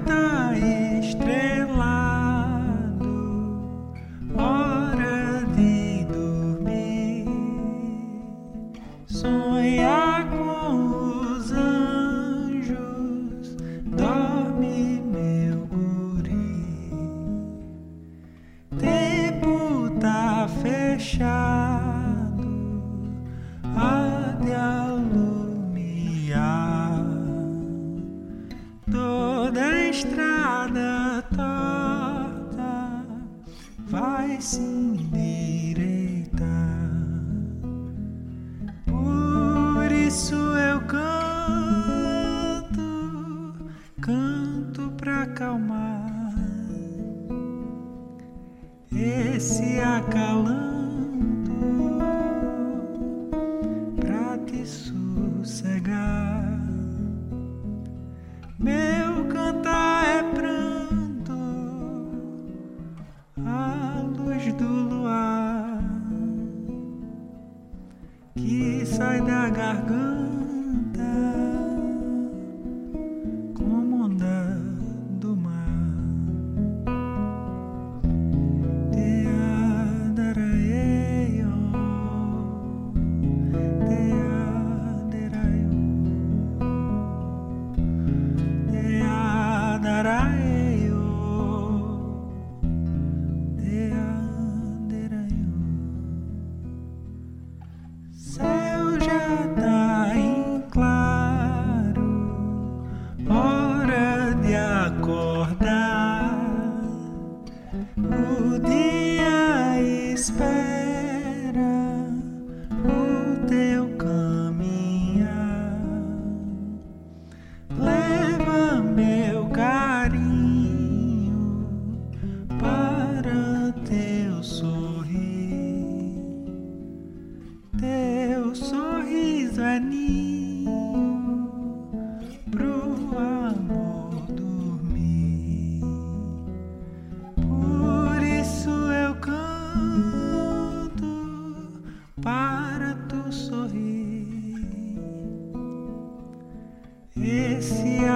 tá 0.06 0.54
estrelado, 1.02 1.93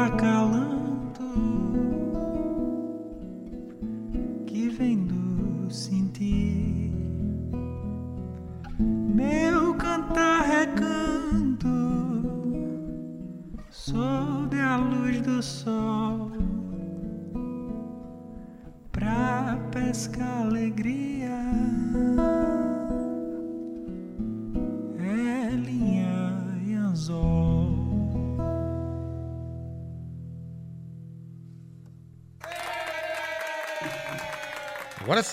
America. 0.07 0.36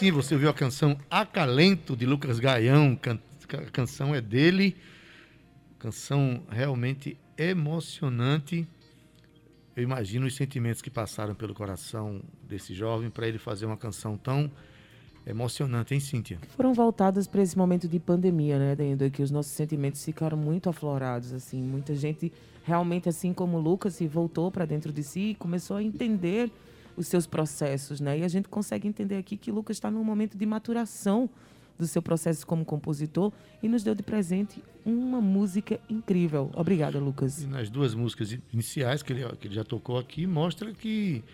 Agora 0.04 0.22
sim, 0.22 0.28
você 0.28 0.34
ouviu 0.34 0.50
a 0.50 0.54
canção 0.54 0.98
Acalento 1.10 1.96
de 1.96 2.04
Lucas 2.04 2.38
Gaião. 2.38 2.94
Can- 2.96 3.18
A 3.54 3.70
canção 3.70 4.14
é 4.14 4.20
dele. 4.20 4.76
Canção 5.78 6.42
realmente 6.50 7.16
emocionante. 7.38 8.66
Eu 9.74 9.82
imagino 9.82 10.26
os 10.26 10.36
sentimentos 10.36 10.82
que 10.82 10.90
passaram 10.90 11.34
pelo 11.34 11.54
coração 11.54 12.20
desse 12.46 12.74
jovem 12.74 13.08
para 13.08 13.26
ele 13.26 13.38
fazer 13.38 13.64
uma 13.66 13.76
canção 13.78 14.16
tão 14.18 14.50
emocionante, 15.26 15.94
hein, 15.94 16.00
Cíntia? 16.00 16.38
Foram 16.50 16.74
voltadas 16.74 17.26
para 17.26 17.40
esse 17.42 17.56
momento 17.56 17.88
de 17.88 17.98
pandemia, 17.98 18.58
né, 18.58 18.76
Dendo? 18.76 19.10
Que 19.10 19.22
os 19.22 19.30
nossos 19.30 19.52
sentimentos 19.52 20.04
ficaram 20.04 20.36
muito 20.36 20.68
aflorados, 20.68 21.32
assim. 21.32 21.62
Muita 21.62 21.94
gente 21.94 22.30
realmente, 22.62 23.08
assim 23.08 23.32
como 23.32 23.56
o 23.56 23.60
Lucas, 23.60 23.94
se 23.94 24.06
voltou 24.06 24.50
para 24.50 24.66
dentro 24.66 24.92
de 24.92 25.02
si 25.02 25.30
e 25.30 25.34
começou 25.34 25.78
a 25.78 25.82
entender 25.82 26.50
os 26.96 27.06
seus 27.08 27.26
processos, 27.26 28.00
né? 28.00 28.18
E 28.18 28.24
a 28.24 28.28
gente 28.28 28.48
consegue 28.48 28.86
entender 28.88 29.16
aqui 29.16 29.36
que 29.36 29.50
Lucas 29.50 29.76
está 29.76 29.90
num 29.90 30.04
momento 30.04 30.36
de 30.38 30.46
maturação 30.46 31.28
do 31.78 31.86
seu 31.88 32.00
processo 32.00 32.46
como 32.46 32.64
compositor 32.64 33.32
e 33.62 33.68
nos 33.68 33.82
deu 33.82 33.94
de 33.94 34.02
presente 34.02 34.62
uma 34.86 35.20
música 35.20 35.80
incrível. 35.90 36.50
Obrigada, 36.54 36.98
Lucas. 37.00 37.42
E 37.42 37.46
nas 37.46 37.68
duas 37.68 37.94
músicas 37.94 38.36
iniciais 38.52 39.02
que 39.02 39.12
ele, 39.12 39.24
que 39.36 39.48
ele 39.48 39.54
já 39.54 39.64
tocou 39.64 39.98
aqui, 39.98 40.24
mostra 40.26 40.72
que 40.72 41.24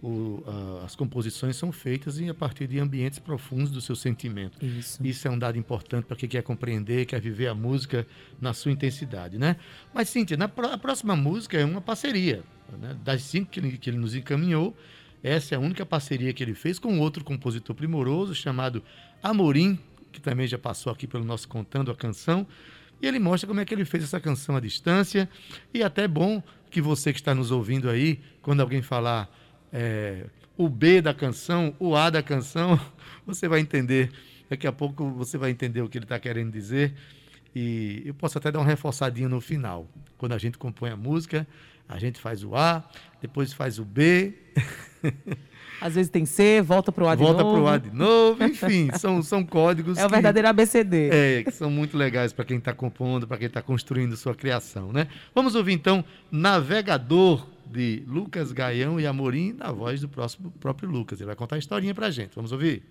o- 0.00 0.40
a- 0.46 0.84
as 0.84 0.94
composições 0.94 1.56
são 1.56 1.72
feitas 1.72 2.20
a 2.20 2.32
partir 2.34 2.68
de 2.68 2.78
ambientes 2.78 3.18
profundos 3.18 3.72
do 3.72 3.80
seu 3.80 3.96
sentimento. 3.96 4.64
Isso. 4.64 5.04
Isso 5.04 5.26
é 5.26 5.30
um 5.32 5.38
dado 5.38 5.58
importante 5.58 6.04
para 6.04 6.16
quem 6.16 6.28
quer 6.28 6.42
compreender, 6.42 7.04
quer 7.04 7.20
viver 7.20 7.48
a 7.48 7.54
música 7.54 8.06
na 8.40 8.52
sua 8.52 8.70
intensidade, 8.70 9.36
né? 9.36 9.56
Mas, 9.92 10.08
Cíntia, 10.10 10.36
na 10.36 10.44
a 10.44 10.78
próxima 10.78 11.16
música 11.16 11.58
é 11.58 11.64
uma 11.64 11.80
parceria. 11.80 12.44
Né? 12.80 12.96
Das 13.02 13.22
cinco 13.22 13.50
que 13.50 13.58
ele, 13.58 13.76
que 13.78 13.90
ele 13.90 13.96
nos 13.98 14.14
encaminhou, 14.14 14.76
essa 15.22 15.54
é 15.54 15.56
a 15.56 15.60
única 15.60 15.84
parceria 15.84 16.32
que 16.32 16.42
ele 16.42 16.54
fez 16.54 16.78
com 16.78 16.98
outro 17.00 17.24
compositor 17.24 17.74
primoroso 17.74 18.34
chamado 18.34 18.82
Amorim, 19.22 19.78
que 20.12 20.20
também 20.20 20.46
já 20.46 20.58
passou 20.58 20.92
aqui 20.92 21.06
pelo 21.06 21.24
nosso 21.24 21.48
Contando 21.48 21.90
a 21.90 21.96
Canção. 21.96 22.46
E 23.00 23.06
ele 23.06 23.18
mostra 23.18 23.46
como 23.46 23.60
é 23.60 23.64
que 23.64 23.74
ele 23.74 23.84
fez 23.84 24.04
essa 24.04 24.20
canção 24.20 24.56
à 24.56 24.60
distância. 24.60 25.28
E 25.72 25.82
até 25.82 26.08
bom 26.08 26.42
que 26.70 26.80
você 26.80 27.12
que 27.12 27.20
está 27.20 27.34
nos 27.34 27.50
ouvindo 27.50 27.88
aí, 27.88 28.20
quando 28.42 28.60
alguém 28.60 28.82
falar 28.82 29.28
é, 29.72 30.26
o 30.56 30.68
B 30.68 31.00
da 31.00 31.14
canção, 31.14 31.74
o 31.78 31.94
A 31.94 32.10
da 32.10 32.22
canção, 32.22 32.78
você 33.26 33.48
vai 33.48 33.60
entender. 33.60 34.10
Daqui 34.48 34.66
a 34.66 34.72
pouco 34.72 35.10
você 35.10 35.36
vai 35.36 35.50
entender 35.50 35.82
o 35.82 35.88
que 35.88 35.98
ele 35.98 36.04
está 36.04 36.18
querendo 36.18 36.50
dizer. 36.50 36.94
E 37.54 38.02
eu 38.04 38.14
posso 38.14 38.38
até 38.38 38.50
dar 38.50 38.58
uma 38.58 38.66
reforçadinha 38.66 39.28
no 39.28 39.40
final. 39.40 39.88
Quando 40.16 40.32
a 40.32 40.38
gente 40.38 40.58
compõe 40.58 40.90
a 40.90 40.96
música, 40.96 41.46
a 41.88 41.98
gente 41.98 42.20
faz 42.20 42.44
o 42.44 42.54
A, 42.54 42.88
depois 43.20 43.52
faz 43.52 43.78
o 43.78 43.84
B, 43.84 44.34
Às 45.80 45.94
vezes 45.94 46.10
tem 46.10 46.26
C, 46.26 46.60
volta 46.60 46.90
pro 46.90 47.06
A 47.06 47.14
de 47.14 47.22
volta 47.22 47.44
novo. 47.44 47.54
para 47.54 47.62
o 47.64 47.68
A 47.68 47.78
de 47.78 47.90
novo. 47.94 48.42
Enfim, 48.42 48.90
são, 48.98 49.22
são 49.22 49.44
códigos. 49.44 49.96
É 49.96 50.02
o 50.04 50.08
que- 50.08 50.14
verdadeiro 50.14 50.48
ABCD. 50.48 51.08
É, 51.12 51.42
que 51.44 51.52
são 51.52 51.70
muito 51.70 51.96
legais 51.96 52.32
para 52.32 52.44
quem 52.44 52.58
está 52.58 52.72
compondo, 52.72 53.28
para 53.28 53.36
quem 53.38 53.46
está 53.46 53.62
construindo 53.62 54.16
sua 54.16 54.34
criação, 54.34 54.92
né? 54.92 55.06
Vamos 55.32 55.54
ouvir 55.54 55.72
então 55.74 56.04
Navegador 56.32 57.46
de 57.64 58.02
Lucas 58.08 58.50
Gaião 58.50 58.98
e 58.98 59.06
Amorim 59.06 59.52
na 59.52 59.70
voz 59.70 60.00
do 60.00 60.08
próximo, 60.08 60.50
próprio 60.58 60.88
Lucas. 60.90 61.20
Ele 61.20 61.26
vai 61.26 61.36
contar 61.36 61.54
a 61.56 61.58
historinha 61.60 61.94
pra 61.94 62.10
gente. 62.10 62.30
Vamos 62.34 62.50
ouvir? 62.50 62.82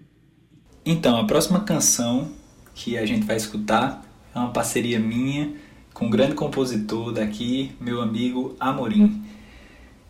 Então, 0.85 1.17
a 1.17 1.25
próxima 1.25 1.59
canção 1.61 2.31
que 2.73 2.97
a 2.97 3.05
gente 3.05 3.25
vai 3.25 3.35
escutar 3.35 4.01
é 4.33 4.39
uma 4.39 4.51
parceria 4.51 4.97
minha 4.99 5.53
com 5.93 6.05
um 6.05 6.09
grande 6.09 6.35
compositor 6.35 7.11
daqui, 7.11 7.71
meu 7.81 8.01
amigo 8.01 8.55
Amorim. 8.59 9.21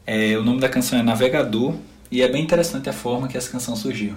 É, 0.10 0.38
o 0.38 0.42
nome 0.42 0.62
da 0.62 0.70
canção 0.70 0.98
é 0.98 1.04
Navegador 1.04 1.76
e 2.10 2.22
é 2.22 2.30
bem 2.30 2.42
interessante 2.42 2.90
a 2.90 2.94
forma 2.94 3.28
que 3.28 3.38
essa 3.38 3.52
canção 3.52 3.76
surgiu. 3.76 4.14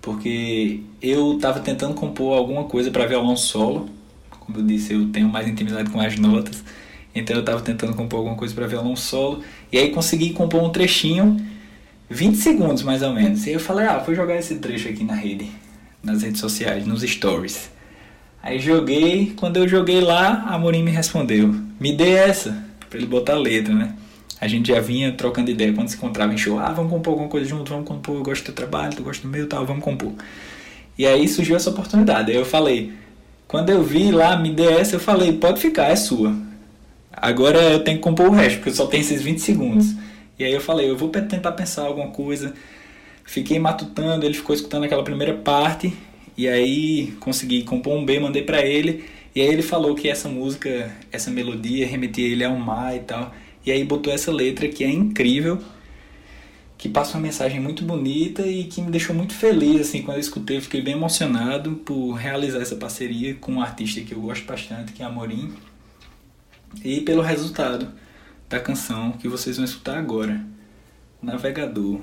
Porque 0.00 0.80
eu 1.02 1.34
estava 1.34 1.58
tentando 1.58 1.92
compor 1.92 2.38
alguma 2.38 2.64
coisa 2.64 2.88
para 2.88 3.04
violão 3.04 3.36
solo, 3.36 3.90
como 4.30 4.58
eu 4.58 4.62
disse, 4.62 4.92
eu 4.92 5.08
tenho 5.08 5.28
mais 5.28 5.48
intimidade 5.48 5.90
com 5.90 6.00
as 6.00 6.16
notas, 6.16 6.62
então 7.12 7.34
eu 7.34 7.40
estava 7.40 7.60
tentando 7.60 7.96
compor 7.96 8.18
alguma 8.18 8.36
coisa 8.36 8.54
para 8.54 8.64
violão 8.68 8.94
solo 8.94 9.42
e 9.72 9.78
aí 9.78 9.90
consegui 9.90 10.32
compor 10.34 10.62
um 10.62 10.70
trechinho 10.70 11.36
20 12.08 12.36
segundos 12.36 12.84
mais 12.84 13.02
ou 13.02 13.12
menos. 13.12 13.44
E 13.44 13.48
aí 13.48 13.54
eu 13.56 13.60
falei, 13.60 13.86
ah, 13.86 13.98
vou 13.98 14.14
jogar 14.14 14.36
esse 14.36 14.54
trecho 14.56 14.88
aqui 14.88 15.02
na 15.02 15.14
rede, 15.14 15.50
nas 16.00 16.22
redes 16.22 16.40
sociais, 16.40 16.86
nos 16.86 17.02
stories. 17.02 17.70
Aí 18.40 18.60
joguei, 18.60 19.32
quando 19.36 19.56
eu 19.56 19.66
joguei 19.66 20.00
lá, 20.00 20.44
a 20.46 20.54
Amorim 20.54 20.84
me 20.84 20.92
respondeu, 20.92 21.52
me 21.80 21.92
dê 21.92 22.10
essa, 22.10 22.64
pra 22.88 22.98
ele 22.98 23.08
botar 23.08 23.32
a 23.32 23.38
letra, 23.38 23.74
né? 23.74 23.96
A 24.42 24.48
gente 24.48 24.72
já 24.72 24.80
vinha 24.80 25.12
trocando 25.12 25.52
ideia 25.52 25.72
quando 25.72 25.86
se 25.86 25.94
encontrava 25.94 26.34
em 26.34 26.36
show, 26.36 26.58
ah, 26.58 26.72
vamos 26.72 26.90
compor 26.90 27.12
alguma 27.12 27.28
coisa 27.28 27.48
junto, 27.48 27.70
vamos 27.70 27.86
compor, 27.86 28.16
eu 28.16 28.24
gosto 28.24 28.42
do 28.42 28.46
teu 28.46 28.54
trabalho, 28.56 28.92
tu 28.92 29.04
gosta 29.04 29.22
do 29.22 29.28
meu, 29.28 29.46
tal, 29.46 29.64
vamos 29.64 29.84
compor. 29.84 30.10
E 30.98 31.06
aí 31.06 31.28
surgiu 31.28 31.54
essa 31.54 31.70
oportunidade, 31.70 32.32
aí 32.32 32.36
eu 32.36 32.44
falei, 32.44 32.92
quando 33.46 33.70
eu 33.70 33.84
vi 33.84 34.10
lá, 34.10 34.36
me 34.36 34.50
dê 34.50 34.64
essa, 34.64 34.96
eu 34.96 35.00
falei, 35.00 35.32
pode 35.34 35.60
ficar, 35.60 35.92
é 35.92 35.94
sua. 35.94 36.36
Agora 37.12 37.56
eu 37.70 37.84
tenho 37.84 37.98
que 37.98 38.02
compor 38.02 38.26
o 38.26 38.32
resto, 38.32 38.56
porque 38.56 38.72
só 38.72 38.86
tem 38.86 38.98
esses 38.98 39.22
20 39.22 39.38
segundos. 39.38 39.94
E 40.36 40.42
aí 40.42 40.52
eu 40.52 40.60
falei, 40.60 40.90
eu 40.90 40.96
vou 40.96 41.08
tentar 41.08 41.52
pensar 41.52 41.82
alguma 41.82 42.08
coisa. 42.08 42.52
Fiquei 43.22 43.60
matutando, 43.60 44.26
ele 44.26 44.34
ficou 44.34 44.56
escutando 44.56 44.82
aquela 44.82 45.04
primeira 45.04 45.34
parte. 45.34 45.94
E 46.36 46.48
aí 46.48 47.14
consegui 47.20 47.62
compor 47.62 47.96
um 47.96 48.04
B, 48.04 48.18
mandei 48.18 48.42
pra 48.42 48.66
ele. 48.66 49.04
E 49.36 49.40
aí 49.40 49.46
ele 49.46 49.62
falou 49.62 49.94
que 49.94 50.08
essa 50.08 50.28
música, 50.28 50.90
essa 51.12 51.30
melodia 51.30 51.86
remetia 51.86 52.26
ele 52.26 52.42
ao 52.42 52.56
mar 52.56 52.96
e 52.96 53.00
tal. 53.00 53.32
E 53.64 53.70
aí 53.70 53.84
botou 53.84 54.12
essa 54.12 54.32
letra 54.32 54.68
que 54.68 54.82
é 54.82 54.90
incrível, 54.90 55.58
que 56.76 56.88
passa 56.88 57.16
uma 57.16 57.22
mensagem 57.22 57.60
muito 57.60 57.84
bonita 57.84 58.46
e 58.46 58.64
que 58.64 58.82
me 58.82 58.90
deixou 58.90 59.14
muito 59.14 59.34
feliz 59.34 59.80
assim 59.80 60.02
quando 60.02 60.16
eu 60.16 60.20
escutei. 60.20 60.56
Eu 60.56 60.62
fiquei 60.62 60.80
bem 60.80 60.94
emocionado 60.94 61.72
por 61.84 62.12
realizar 62.14 62.60
essa 62.60 62.76
parceria 62.76 63.34
com 63.34 63.52
um 63.52 63.60
artista 63.60 64.00
que 64.00 64.12
eu 64.12 64.20
gosto 64.20 64.44
bastante, 64.44 64.92
que 64.92 65.02
é 65.02 65.06
Amorim 65.06 65.52
e 66.84 67.00
pelo 67.00 67.22
resultado 67.22 67.92
da 68.48 68.58
canção 68.58 69.12
que 69.12 69.28
vocês 69.28 69.56
vão 69.56 69.64
escutar 69.64 69.98
agora, 69.98 70.44
Navegador. 71.20 72.00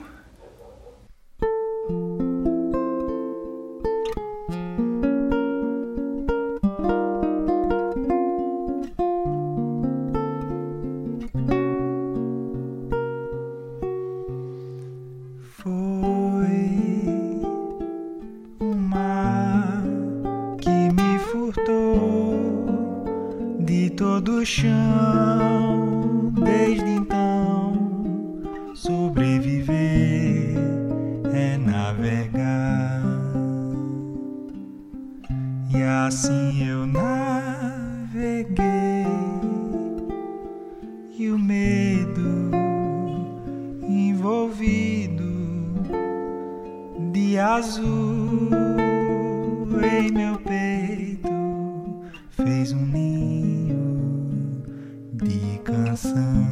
De 55.24 55.60
canção 55.64 56.48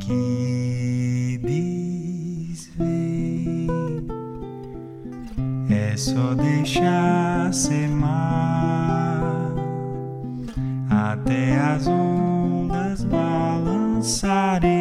que 0.00 1.40
diz 1.44 2.70
vem 2.76 3.66
é 5.68 5.96
só 5.96 6.34
deixar 6.34 7.52
ser 7.52 7.88
mar 7.88 9.52
até 10.88 11.56
as 11.58 11.86
ondas 11.86 13.04
balançarem 13.04 14.75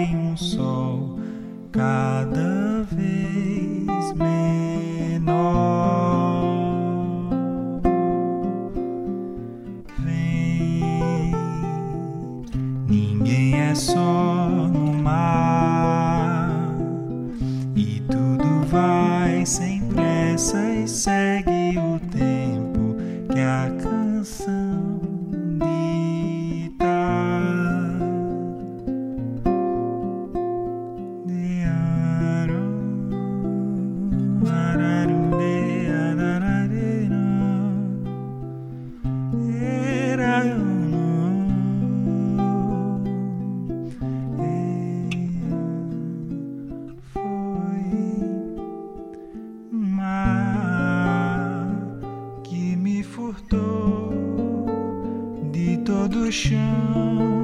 de 56.25 57.34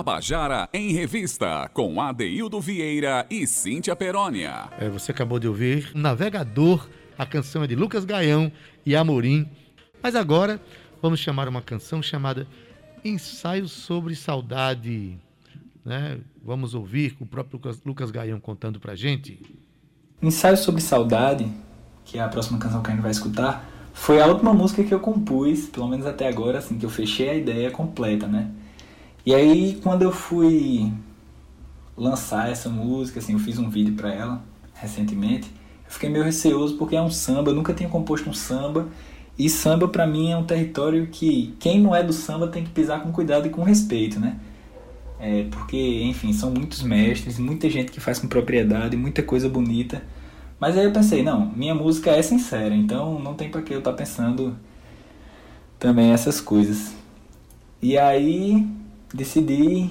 Tabajara 0.00 0.66
em 0.72 0.92
Revista, 0.92 1.70
com 1.74 2.00
Adeildo 2.00 2.58
Vieira 2.58 3.26
e 3.28 3.46
Cíntia 3.46 3.94
Perónia. 3.94 4.70
É, 4.78 4.88
você 4.88 5.10
acabou 5.10 5.38
de 5.38 5.46
ouvir 5.46 5.92
Navegador, 5.94 6.88
a 7.18 7.26
canção 7.26 7.64
é 7.64 7.66
de 7.66 7.76
Lucas 7.76 8.06
Gaião 8.06 8.50
e 8.86 8.96
Amorim. 8.96 9.46
Mas 10.02 10.16
agora 10.16 10.58
vamos 11.02 11.20
chamar 11.20 11.48
uma 11.48 11.60
canção 11.60 12.02
chamada 12.02 12.46
Ensaio 13.04 13.68
sobre 13.68 14.16
Saudade. 14.16 15.18
Né? 15.84 16.18
Vamos 16.42 16.74
ouvir 16.74 17.14
o 17.20 17.26
próprio 17.26 17.58
Lucas, 17.58 17.82
Lucas 17.84 18.10
Gaião 18.10 18.40
contando 18.40 18.80
pra 18.80 18.94
gente. 18.94 19.38
Ensaio 20.22 20.56
sobre 20.56 20.80
Saudade, 20.80 21.46
que 22.06 22.16
é 22.16 22.22
a 22.22 22.28
próxima 22.28 22.58
canção 22.58 22.82
que 22.82 22.90
a 22.90 22.94
gente 22.94 23.02
vai 23.02 23.10
escutar, 23.10 23.68
foi 23.92 24.18
a 24.18 24.26
última 24.26 24.54
música 24.54 24.82
que 24.82 24.94
eu 24.94 25.00
compus, 25.00 25.66
pelo 25.66 25.88
menos 25.88 26.06
até 26.06 26.26
agora, 26.26 26.56
assim, 26.56 26.78
que 26.78 26.86
eu 26.86 26.90
fechei 26.90 27.28
a 27.28 27.34
ideia 27.34 27.70
completa, 27.70 28.26
né? 28.26 28.50
E 29.24 29.34
aí, 29.34 29.78
quando 29.82 30.02
eu 30.02 30.12
fui 30.12 30.92
lançar 31.96 32.50
essa 32.50 32.68
música, 32.68 33.18
assim, 33.18 33.34
eu 33.34 33.38
fiz 33.38 33.58
um 33.58 33.68
vídeo 33.68 33.94
pra 33.94 34.12
ela 34.12 34.42
recentemente, 34.74 35.50
eu 35.84 35.90
fiquei 35.90 36.08
meio 36.08 36.24
receoso 36.24 36.76
porque 36.76 36.96
é 36.96 37.02
um 37.02 37.10
samba, 37.10 37.50
eu 37.50 37.54
nunca 37.54 37.74
tinha 37.74 37.88
composto 37.88 38.30
um 38.30 38.32
samba, 38.32 38.88
e 39.38 39.48
samba 39.48 39.88
pra 39.88 40.06
mim 40.06 40.30
é 40.30 40.36
um 40.36 40.44
território 40.44 41.06
que 41.06 41.54
quem 41.58 41.80
não 41.80 41.94
é 41.94 42.02
do 42.02 42.12
samba 42.12 42.48
tem 42.48 42.64
que 42.64 42.70
pisar 42.70 43.02
com 43.02 43.12
cuidado 43.12 43.46
e 43.46 43.50
com 43.50 43.62
respeito, 43.62 44.18
né? 44.18 44.38
É, 45.18 45.44
porque, 45.50 46.02
enfim, 46.04 46.32
são 46.32 46.50
muitos 46.50 46.82
mestres, 46.82 47.38
muita 47.38 47.68
gente 47.68 47.92
que 47.92 48.00
faz 48.00 48.18
com 48.18 48.26
propriedade, 48.26 48.96
muita 48.96 49.22
coisa 49.22 49.48
bonita. 49.50 50.02
Mas 50.58 50.76
aí 50.78 50.84
eu 50.84 50.92
pensei, 50.92 51.22
não, 51.22 51.46
minha 51.54 51.74
música 51.74 52.10
é 52.10 52.22
sincera, 52.22 52.74
então 52.74 53.18
não 53.18 53.34
tem 53.34 53.50
pra 53.50 53.60
que 53.60 53.72
eu 53.74 53.78
estar 53.80 53.92
pensando 53.92 54.56
também 55.78 56.12
essas 56.12 56.40
coisas. 56.40 56.94
E 57.82 57.98
aí 57.98 58.66
decidi 59.12 59.90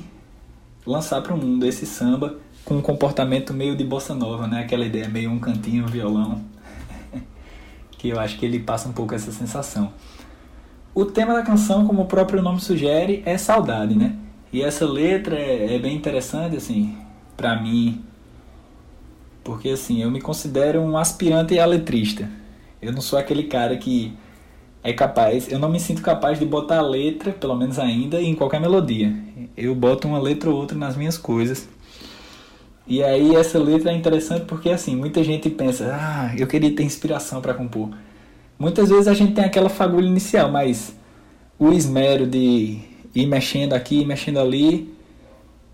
lançar 0.85 1.21
para 1.21 1.33
o 1.33 1.37
mundo 1.37 1.65
esse 1.65 1.85
samba 1.85 2.37
com 2.65 2.75
um 2.75 2.81
comportamento 2.81 3.53
meio 3.53 3.75
de 3.75 3.83
bossa 3.83 4.13
nova, 4.13 4.47
né? 4.47 4.61
Aquela 4.61 4.85
ideia 4.85 5.07
meio 5.07 5.31
um 5.31 5.39
cantinho, 5.39 5.85
um 5.85 5.87
violão, 5.87 6.43
que 7.91 8.09
eu 8.09 8.19
acho 8.19 8.37
que 8.37 8.45
ele 8.45 8.59
passa 8.59 8.87
um 8.89 8.93
pouco 8.93 9.13
essa 9.13 9.31
sensação. 9.31 9.93
O 10.93 11.05
tema 11.05 11.33
da 11.33 11.43
canção, 11.43 11.85
como 11.85 12.03
o 12.03 12.05
próprio 12.05 12.41
nome 12.41 12.59
sugere, 12.59 13.21
é 13.25 13.37
saudade, 13.37 13.95
né? 13.95 14.15
E 14.51 14.61
essa 14.61 14.85
letra 14.85 15.37
é, 15.37 15.75
é 15.75 15.79
bem 15.79 15.95
interessante, 15.95 16.55
assim, 16.55 16.97
para 17.37 17.61
mim, 17.61 18.03
porque 19.43 19.69
assim, 19.69 20.01
eu 20.01 20.11
me 20.11 20.21
considero 20.21 20.79
um 20.81 20.97
aspirante 20.97 21.57
a 21.59 21.65
letrista. 21.65 22.29
Eu 22.81 22.91
não 22.91 23.01
sou 23.01 23.17
aquele 23.17 23.43
cara 23.43 23.77
que 23.77 24.13
é 24.83 24.93
capaz, 24.93 25.51
eu 25.51 25.59
não 25.59 25.69
me 25.69 25.79
sinto 25.79 26.01
capaz 26.01 26.39
de 26.39 26.45
botar 26.45 26.77
a 26.77 26.81
letra, 26.81 27.31
pelo 27.31 27.55
menos 27.55 27.77
ainda, 27.77 28.21
em 28.21 28.33
qualquer 28.33 28.61
melodia. 28.61 29.13
Eu 29.55 29.75
boto 29.75 30.07
uma 30.07 30.19
letra 30.19 30.49
ou 30.49 30.55
outra 30.55 30.77
nas 30.77 30.95
minhas 30.95 31.17
coisas. 31.17 31.67
E 32.87 33.03
aí 33.03 33.35
essa 33.35 33.59
letra 33.59 33.91
é 33.91 33.95
interessante 33.95 34.45
porque 34.45 34.69
assim, 34.69 34.95
muita 34.95 35.23
gente 35.23 35.49
pensa, 35.49 35.91
ah, 35.93 36.33
eu 36.37 36.47
queria 36.47 36.75
ter 36.75 36.83
inspiração 36.83 37.41
para 37.41 37.53
compor. 37.53 37.89
Muitas 38.57 38.89
vezes 38.89 39.07
a 39.07 39.13
gente 39.13 39.33
tem 39.33 39.43
aquela 39.43 39.69
fagulha 39.69 40.07
inicial, 40.07 40.51
mas 40.51 40.95
o 41.57 41.71
esmero 41.71 42.25
de 42.25 42.79
ir 43.13 43.25
mexendo 43.27 43.73
aqui, 43.73 44.05
mexendo 44.05 44.39
ali 44.39 44.93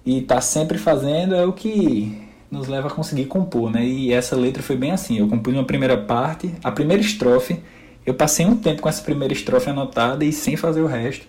e 0.06 0.22
tá 0.22 0.42
sempre 0.42 0.78
fazendo 0.78 1.36
é 1.36 1.46
o 1.46 1.54
que 1.54 2.22
nos 2.52 2.68
leva 2.68 2.88
a 2.88 2.92
conseguir 2.92 3.26
compor, 3.26 3.72
né? 3.72 3.86
E 3.86 4.12
essa 4.12 4.36
letra 4.36 4.62
foi 4.62 4.76
bem 4.76 4.92
assim, 4.92 5.18
eu 5.18 5.28
compus 5.28 5.54
uma 5.54 5.64
primeira 5.64 5.98
parte, 5.98 6.54
a 6.64 6.72
primeira 6.72 7.02
estrofe, 7.02 7.62
eu 8.06 8.14
passei 8.14 8.46
um 8.46 8.56
tempo 8.56 8.82
com 8.82 8.90
essa 8.90 9.02
primeira 9.02 9.34
estrofe 9.34 9.70
anotada 9.70 10.24
e 10.24 10.32
sem 10.32 10.56
fazer 10.56 10.82
o 10.82 10.88
resto. 10.88 11.26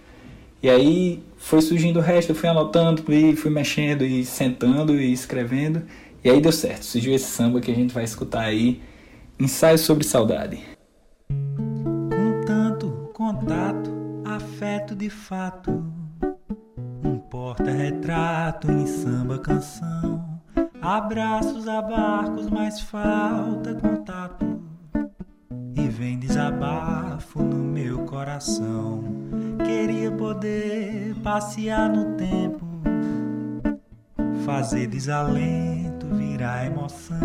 E 0.62 0.68
aí 0.68 1.22
foi 1.36 1.62
surgindo 1.62 1.98
o 1.98 2.02
resto, 2.02 2.32
eu 2.32 2.36
fui 2.36 2.48
anotando 2.48 3.02
e 3.12 3.36
fui 3.36 3.50
mexendo 3.50 4.04
e 4.04 4.24
sentando 4.24 4.94
e 4.94 5.12
escrevendo. 5.12 5.82
E 6.22 6.28
aí 6.28 6.40
deu 6.40 6.52
certo, 6.52 6.84
surgiu 6.84 7.14
esse 7.14 7.26
samba 7.26 7.60
que 7.60 7.70
a 7.70 7.74
gente 7.74 7.94
vai 7.94 8.04
escutar 8.04 8.40
aí, 8.40 8.82
Ensaio 9.38 9.78
sobre 9.78 10.04
Saudade. 10.04 10.60
Com 11.28 12.44
tanto 12.46 13.10
contato, 13.12 13.90
afeto 14.24 14.94
de 14.94 15.08
fato, 15.08 15.84
um 17.04 17.18
porta-retrato 17.18 18.70
em 18.70 18.86
samba 18.86 19.38
canção. 19.38 20.40
Abraços 20.80 21.68
a 21.68 21.80
barcos, 21.82 22.48
mas 22.48 22.80
falta 22.80 23.74
contato. 23.74 24.65
Vem 25.96 26.18
desabafo 26.18 27.42
no 27.42 27.56
meu 27.56 28.00
coração. 28.00 29.02
Queria 29.64 30.12
poder 30.12 31.14
passear 31.24 31.88
no 31.88 32.16
tempo, 32.16 32.66
fazer 34.44 34.88
desalento 34.88 36.06
virar 36.14 36.66
emoção. 36.66 37.18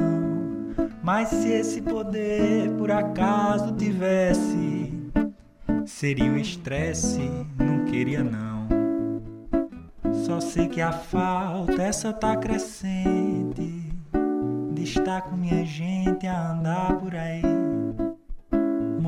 Mas 1.04 1.28
se 1.28 1.50
esse 1.50 1.82
poder 1.82 2.72
por 2.78 2.90
acaso 2.92 3.76
tivesse, 3.76 5.12
seria 5.86 6.32
um 6.32 6.38
estresse, 6.38 7.30
não 7.60 7.84
queria 7.84 8.24
não. 8.24 8.68
Só 10.26 10.40
sei 10.40 10.70
que 10.70 10.80
a 10.80 10.94
falta 10.94 11.84
essa 11.84 12.14
tá 12.14 12.38
crescente 12.38 13.92
de 14.72 14.84
estar 14.84 15.24
com 15.24 15.36
minha 15.36 15.66
gente 15.66 16.26
a 16.26 16.54
andar 16.54 16.98
por 16.98 17.14
aí 17.14 17.61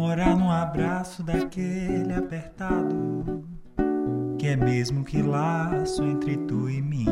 morar 0.04 0.36
num 0.36 0.52
abraço 0.52 1.24
daquele 1.24 2.13
apertado, 2.13 3.42
que 4.38 4.48
é 4.48 4.56
mesmo 4.58 5.02
que 5.06 5.22
laço 5.22 6.04
entre 6.04 6.36
tu 6.39 6.70
e 6.70 6.82
mim. 6.82 7.06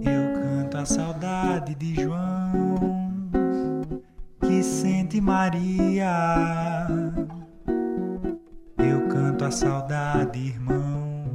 Eu 0.00 0.32
canto 0.40 0.78
a 0.78 0.86
saudade 0.86 1.74
de 1.74 1.94
João, 1.94 3.20
que 4.40 4.62
sente 4.62 5.20
Maria. 5.20 6.86
Eu 8.78 9.08
canto 9.08 9.44
a 9.44 9.50
saudade, 9.50 10.38
irmão, 10.38 11.26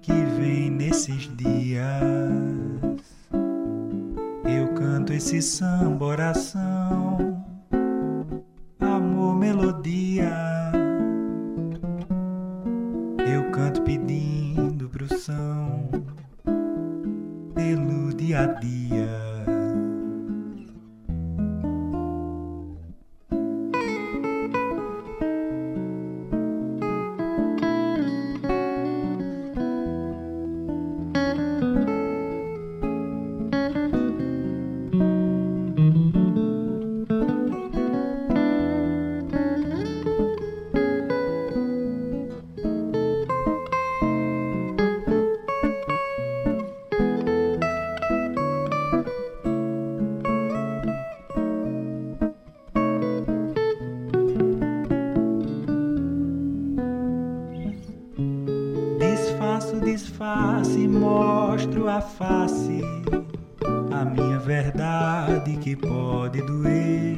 que 0.00 0.12
vem 0.12 0.70
nesses 0.70 1.36
dias 1.36 2.49
esse 5.12 5.42
samba 5.42 6.04
oração, 6.04 7.29
o 59.80 59.84
disfarce, 59.84 60.86
mostro 60.86 61.88
a 61.88 62.00
face. 62.00 62.80
A 63.90 64.04
minha 64.04 64.38
verdade 64.38 65.56
que 65.56 65.74
pode 65.74 66.42
doer. 66.42 67.16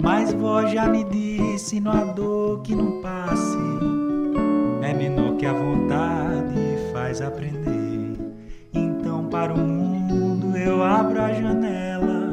Mas 0.00 0.32
vós 0.32 0.72
já 0.72 0.86
me 0.86 1.04
disse, 1.04 1.80
não 1.80 1.92
há 1.92 2.04
dor 2.04 2.62
que 2.62 2.74
não 2.74 3.02
passe. 3.02 3.58
É 4.82 4.94
menor 4.94 5.36
que 5.36 5.46
a 5.46 5.52
vontade 5.52 6.78
faz 6.92 7.20
aprender. 7.20 8.16
Então, 8.72 9.26
para 9.26 9.52
o 9.52 9.58
mundo, 9.58 10.56
eu 10.56 10.82
abro 10.82 11.20
a 11.20 11.32
janela 11.32 12.32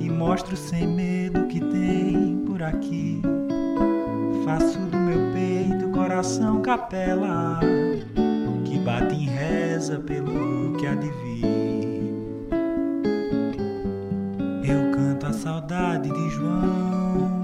e 0.00 0.08
mostro 0.08 0.56
sem 0.56 0.86
medo 0.86 1.46
que 1.46 1.60
tem 1.60 2.42
por 2.46 2.62
aqui. 2.62 3.20
Faço 4.44 4.78
do 4.78 4.96
meu 4.96 5.32
peito 5.32 5.90
coração 5.90 6.62
capela 6.62 7.60
bate 8.84 9.14
em 9.14 9.26
reza 9.26 9.98
pelo 10.00 10.76
que 10.76 10.86
há 10.86 10.94
de 10.94 11.08
vir. 11.08 12.10
Eu 14.64 14.90
canto 14.92 15.26
a 15.26 15.32
saudade 15.32 16.10
de 16.10 16.30
João, 16.30 17.42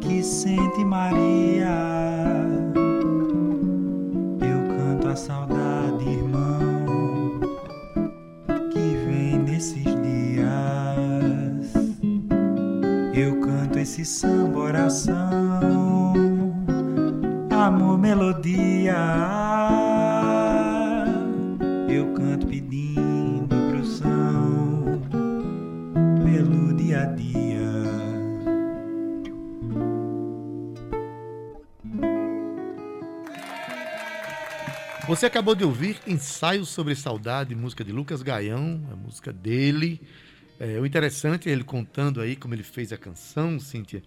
que 0.00 0.22
sente 0.22 0.84
Maria. 0.84 1.68
Eu 4.40 4.76
canto 4.76 5.08
a 5.08 5.16
saudade, 5.16 6.08
irmão, 6.08 7.40
que 8.72 8.96
vem 9.06 9.38
nesses 9.38 9.84
dias. 9.84 10.54
Eu 13.14 13.40
canto 13.40 13.78
esse 13.78 14.04
samba 14.04 14.58
oração 14.58 15.89
você 35.06 35.26
acabou 35.26 35.54
de 35.54 35.64
ouvir 35.64 35.98
Ensaio 36.06 36.64
sobre 36.64 36.94
Saudade, 36.94 37.54
música 37.54 37.84
de 37.84 37.92
Lucas 37.92 38.22
Gaião, 38.22 38.80
a 38.90 38.96
música 38.96 39.30
dele. 39.30 40.00
É, 40.58 40.80
o 40.80 40.86
interessante 40.86 41.50
é 41.50 41.52
ele 41.52 41.64
contando 41.64 42.20
aí 42.22 42.34
como 42.36 42.54
ele 42.54 42.62
fez 42.62 42.92
a 42.92 42.96
canção, 42.96 43.60
Cíntia. 43.60 44.02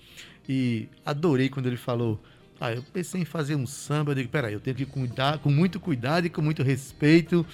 E 0.49 0.87
adorei 1.05 1.49
quando 1.49 1.67
ele 1.67 1.77
falou. 1.77 2.23
Ah, 2.65 2.71
eu 2.71 2.81
pensei 2.93 3.19
em 3.19 3.25
fazer 3.25 3.55
um 3.55 3.67
samba. 3.67 4.11
Eu 4.11 4.15
digo, 4.15 4.29
peraí, 4.29 4.53
eu 4.53 4.59
tenho 4.61 4.73
que 4.73 4.85
cuidar 4.85 5.37
com 5.39 5.51
muito 5.51 5.81
cuidado 5.81 6.27
e 6.27 6.29
com 6.29 6.41
muito 6.41 6.63
respeito, 6.63 7.45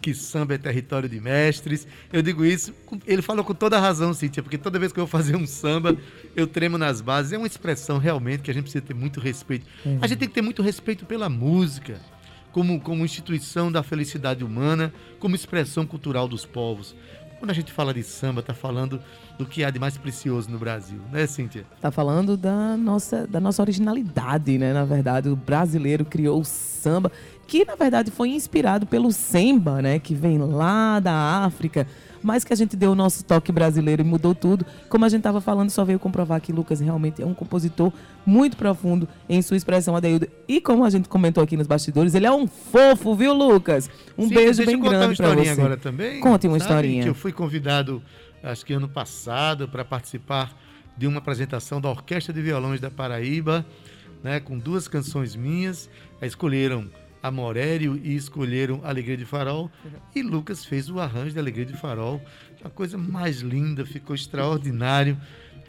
que 0.00 0.14
samba 0.14 0.54
é 0.54 0.58
território 0.58 1.06
de 1.06 1.20
mestres. 1.20 1.86
Eu 2.10 2.22
digo 2.22 2.46
isso, 2.46 2.72
ele 3.06 3.20
falou 3.20 3.44
com 3.44 3.52
toda 3.52 3.76
a 3.76 3.80
razão, 3.80 4.14
Cíntia, 4.14 4.42
porque 4.42 4.56
toda 4.56 4.78
vez 4.78 4.90
que 4.90 4.98
eu 4.98 5.04
vou 5.04 5.10
fazer 5.10 5.36
um 5.36 5.46
samba, 5.46 5.94
eu 6.34 6.46
tremo 6.46 6.78
nas 6.78 7.02
bases. 7.02 7.34
É 7.34 7.36
uma 7.36 7.46
expressão 7.46 7.98
realmente 7.98 8.42
que 8.42 8.50
a 8.50 8.54
gente 8.54 8.62
precisa 8.62 8.82
ter 8.82 8.94
muito 8.94 9.20
respeito. 9.20 9.66
Uhum. 9.84 9.98
A 10.00 10.06
gente 10.06 10.20
tem 10.20 10.28
que 10.28 10.34
ter 10.34 10.40
muito 10.40 10.62
respeito 10.62 11.04
pela 11.04 11.28
música 11.28 12.00
como, 12.50 12.80
como 12.80 13.04
instituição 13.04 13.70
da 13.70 13.82
felicidade 13.82 14.42
humana, 14.42 14.94
como 15.18 15.34
expressão 15.34 15.84
cultural 15.84 16.26
dos 16.26 16.46
povos. 16.46 16.96
Quando 17.38 17.50
a 17.50 17.54
gente 17.54 17.72
fala 17.72 17.92
de 17.92 18.02
samba, 18.02 18.40
está 18.40 18.54
falando 18.54 19.00
do 19.38 19.44
que 19.44 19.64
há 19.64 19.70
de 19.70 19.78
mais 19.78 19.96
precioso 19.96 20.50
no 20.50 20.58
Brasil, 20.58 21.00
né, 21.12 21.26
Cíntia? 21.26 21.64
Está 21.76 21.90
falando 21.90 22.36
da 22.36 22.76
nossa, 22.76 23.26
da 23.26 23.40
nossa 23.40 23.62
originalidade, 23.62 24.56
né? 24.58 24.72
Na 24.72 24.84
verdade, 24.84 25.28
o 25.28 25.36
brasileiro 25.36 26.04
criou 26.04 26.40
o 26.40 26.44
samba, 26.44 27.10
que 27.46 27.64
na 27.64 27.74
verdade 27.74 28.10
foi 28.10 28.30
inspirado 28.30 28.86
pelo 28.86 29.12
semba, 29.12 29.82
né? 29.82 29.98
Que 29.98 30.14
vem 30.14 30.38
lá 30.38 31.00
da 31.00 31.44
África 31.44 31.86
mas 32.24 32.42
que 32.42 32.54
a 32.54 32.56
gente 32.56 32.74
deu 32.74 32.92
o 32.92 32.94
nosso 32.94 33.22
toque 33.22 33.52
brasileiro 33.52 34.00
e 34.00 34.04
mudou 34.04 34.34
tudo. 34.34 34.64
Como 34.88 35.04
a 35.04 35.08
gente 35.10 35.20
estava 35.20 35.42
falando, 35.42 35.68
só 35.68 35.84
veio 35.84 35.98
comprovar 35.98 36.40
que 36.40 36.52
Lucas 36.54 36.80
realmente 36.80 37.20
é 37.20 37.26
um 37.26 37.34
compositor 37.34 37.92
muito 38.24 38.56
profundo 38.56 39.06
em 39.28 39.42
sua 39.42 39.58
expressão, 39.58 39.94
Adeildo. 39.94 40.26
E 40.48 40.58
como 40.58 40.86
a 40.86 40.90
gente 40.90 41.06
comentou 41.06 41.44
aqui 41.44 41.54
nos 41.54 41.66
bastidores, 41.66 42.14
ele 42.14 42.24
é 42.24 42.32
um 42.32 42.46
fofo, 42.46 43.14
viu, 43.14 43.34
Lucas? 43.34 43.90
Um 44.16 44.26
Sim, 44.26 44.34
beijo 44.34 44.64
bem 44.64 44.80
grande 44.80 45.18
para 45.18 45.34
você. 45.34 45.50
agora 45.50 45.76
também. 45.76 46.18
Conte 46.20 46.48
uma 46.48 46.56
historinha. 46.56 47.02
Que 47.02 47.10
eu 47.10 47.14
fui 47.14 47.30
convidado, 47.30 48.02
acho 48.42 48.64
que 48.64 48.72
ano 48.72 48.88
passado, 48.88 49.68
para 49.68 49.84
participar 49.84 50.50
de 50.96 51.06
uma 51.06 51.18
apresentação 51.18 51.78
da 51.78 51.90
Orquestra 51.90 52.32
de 52.32 52.40
Violões 52.40 52.80
da 52.80 52.90
Paraíba, 52.90 53.66
né, 54.22 54.40
com 54.40 54.58
duas 54.58 54.88
canções 54.88 55.36
minhas. 55.36 55.90
Escolheram 56.22 56.88
a 57.24 57.30
Morério 57.30 57.98
e 58.04 58.14
escolheram 58.14 58.82
Alegria 58.84 59.16
de 59.16 59.24
Farol. 59.24 59.70
E 60.14 60.22
Lucas 60.22 60.62
fez 60.62 60.90
o 60.90 61.00
arranjo 61.00 61.32
de 61.32 61.38
Alegria 61.38 61.64
de 61.64 61.72
Farol. 61.72 62.20
A 62.62 62.68
coisa 62.68 62.98
mais 62.98 63.40
linda, 63.40 63.86
ficou 63.86 64.14
extraordinário. 64.14 65.16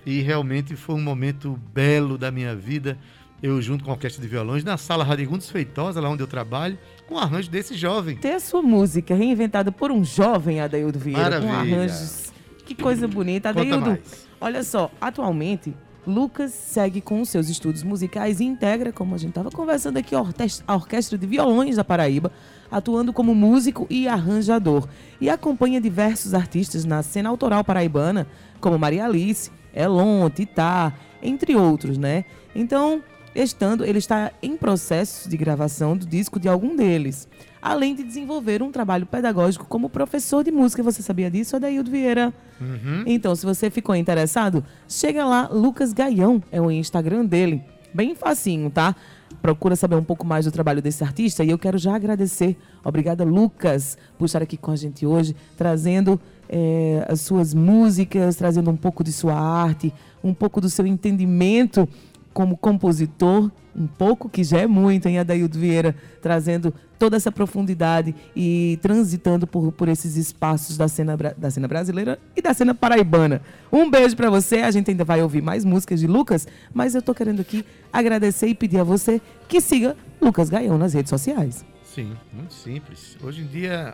E 0.06 0.20
realmente 0.20 0.76
foi 0.76 0.96
um 0.96 1.02
momento 1.02 1.58
belo 1.74 2.18
da 2.18 2.30
minha 2.30 2.54
vida. 2.54 2.98
Eu, 3.42 3.62
junto 3.62 3.86
com 3.86 3.92
a 3.92 3.94
Orquestra 3.94 4.22
de 4.22 4.28
Violões, 4.28 4.66
na 4.66 4.76
sala 4.76 5.06
Radigundos 5.06 5.50
Feitosa, 5.50 6.02
lá 6.02 6.10
onde 6.10 6.22
eu 6.22 6.28
trabalho, 6.28 6.78
com 7.08 7.16
o 7.16 7.20
arranjo 7.20 7.50
desse 7.50 7.74
jovem. 7.74 8.18
Ter 8.18 8.34
a 8.34 8.40
sua 8.42 8.62
música 8.62 9.16
reinventada 9.16 9.72
por 9.72 9.94
um 9.94 10.04
jovem, 10.04 10.60
Adaildo 10.60 11.00
Vieira, 11.00 11.40
Maravilha. 11.40 11.54
com 11.54 11.58
arranjos. 11.58 12.34
Que 12.66 12.76
coisa 12.76 13.08
bonita. 13.08 13.50
Adaildo, 13.50 13.98
olha 14.42 14.62
só, 14.62 14.92
atualmente 15.00 15.74
Lucas 16.08 16.52
segue 16.52 17.02
com 17.02 17.24
seus 17.26 17.50
estudos 17.50 17.84
musicais 17.84 18.40
e 18.40 18.46
integra, 18.46 18.92
como 18.92 19.16
a 19.16 19.18
gente 19.18 19.30
estava 19.30 19.50
conversando 19.50 19.98
aqui, 19.98 20.14
a 20.16 20.74
Orquestra 20.76 21.18
de 21.18 21.26
Violões 21.26 21.76
da 21.76 21.84
Paraíba, 21.84 22.32
atuando 22.70 23.12
como 23.12 23.34
músico 23.34 23.88
e 23.90 24.08
arranjador. 24.08 24.88
E 25.20 25.30
acompanha 25.30 25.82
diversos 25.82 26.34
artistas 26.34 26.86
na 26.86 27.02
cena 27.02 27.30
autoral 27.30 27.64
paraibana, 27.64 28.28
como 28.60 28.78
Maria 28.78 29.06
Alice, 29.06 29.52
Elon, 29.74 30.30
Titá, 30.30 30.94
entre 31.22 31.56
outros, 31.56 31.98
né? 31.98 32.26
Então, 32.56 33.02
estando, 33.34 33.84
ele 33.84 34.00
está 34.00 34.32
em 34.42 34.56
processo 34.56 35.28
de 35.28 35.36
gravação 35.36 35.98
do 35.98 36.06
disco 36.06 36.40
de 36.40 36.48
algum 36.48 36.76
deles 36.76 37.28
além 37.66 37.96
de 37.96 38.04
desenvolver 38.04 38.62
um 38.62 38.72
trabalho 38.72 39.08
pedagógico 39.08 39.66
como 39.66 39.90
professor 39.90 40.44
de 40.44 40.52
música. 40.52 40.84
Você 40.84 41.02
sabia 41.02 41.32
disso, 41.32 41.56
Adaildo 41.56 41.90
Vieira? 41.90 42.32
Uhum. 42.62 43.04
Então, 43.08 43.36
se 43.36 43.44
você 43.44 43.72
ficou 43.72 43.96
interessado, 43.96 44.64
chega 44.88 45.26
lá, 45.26 45.50
Lucas 45.52 45.92
Gaião 45.92 46.44
é 46.52 46.62
o 46.62 46.70
Instagram 46.70 47.26
dele. 47.26 47.64
Bem 47.92 48.14
facinho, 48.14 48.70
tá? 48.70 48.96
Procura 49.42 49.76
saber 49.76 49.96
um 49.96 50.04
pouco 50.04 50.28
mais 50.28 50.46
do 50.46 50.52
trabalho 50.52 50.80
desse 50.80 51.04
artista 51.04 51.44
e 51.44 51.50
eu 51.50 51.58
quero 51.58 51.80
já 51.80 51.96
agradecer. 51.96 52.56
Obrigada, 52.84 53.24
Lucas, 53.24 53.98
por 54.16 54.26
estar 54.26 54.44
aqui 54.44 54.58
com 54.58 54.70
a 54.70 54.76
gente 54.76 55.04
hoje, 55.04 55.36
trazendo 55.58 56.22
é, 56.48 57.04
as 57.10 57.22
suas 57.22 57.52
músicas, 57.56 58.36
trazendo 58.36 58.70
um 58.70 58.78
pouco 58.78 59.04
de 59.04 59.12
sua 59.12 59.34
arte, 59.34 59.92
um 60.24 60.36
pouco 60.36 60.62
do 60.62 60.70
seu 60.70 60.86
entendimento 60.86 61.90
como 62.36 62.58
compositor, 62.58 63.50
um 63.74 63.88
pouco, 63.88 64.28
que 64.28 64.44
já 64.44 64.60
é 64.60 64.68
muito, 64.68 65.08
em 65.08 65.18
Adaildo 65.18 65.58
Vieira, 65.58 65.96
trazendo 66.22 66.74
toda 67.00 67.16
essa 67.16 67.32
profundidade 67.32 68.14
e 68.36 68.78
transitando 68.82 69.48
por, 69.48 69.72
por 69.72 69.88
esses 69.88 70.18
espaços 70.18 70.76
da 70.76 70.90
cena, 70.90 71.16
da 71.16 71.50
cena 71.50 71.66
brasileira 71.66 72.20
e 72.36 72.42
da 72.42 72.54
cena 72.54 72.76
paraibana. 72.76 73.42
Um 73.72 73.90
beijo 73.90 74.18
para 74.18 74.30
você, 74.30 74.58
a 74.58 74.70
gente 74.70 74.92
ainda 74.92 75.06
vai 75.06 75.24
ouvir 75.24 75.42
mais 75.42 75.64
músicas 75.64 76.02
de 76.02 76.08
Lucas, 76.08 76.46
mas 76.74 76.94
eu 76.94 77.00
estou 77.00 77.16
querendo 77.16 77.40
aqui 77.40 77.66
agradecer 77.92 78.48
e 78.48 78.54
pedir 78.54 78.80
a 78.80 78.84
você 78.84 79.22
que 79.48 79.62
siga 79.62 79.96
Lucas 80.22 80.50
Gaião 80.50 80.78
nas 80.78 80.94
redes 80.94 81.10
sociais. 81.12 81.64
Sim, 81.86 82.18
muito 82.34 82.54
simples. 82.54 83.18
Hoje 83.24 83.44
em 83.44 83.48
dia, 83.48 83.94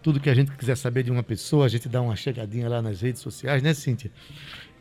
tudo 0.00 0.20
que 0.20 0.30
a 0.30 0.34
gente 0.34 0.52
quiser 0.52 0.76
saber 0.76 1.02
de 1.02 1.10
uma 1.10 1.24
pessoa, 1.24 1.66
a 1.66 1.68
gente 1.68 1.88
dá 1.88 2.00
uma 2.00 2.14
chegadinha 2.14 2.68
lá 2.68 2.80
nas 2.80 3.00
redes 3.00 3.20
sociais, 3.20 3.64
né, 3.64 3.74
Cíntia? 3.74 4.12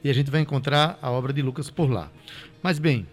E 0.03 0.12
a 0.12 0.13
gente 0.13 0.29
vai 0.29 0.41
encontrar 0.41 0.99
a 1.01 1.10
obra 1.10 1.34
de 1.34 1.41
Lucas 1.41 1.71
por 1.71 1.89
lá. 1.89 2.12
Mas 2.63 2.80
bem, 2.80 3.06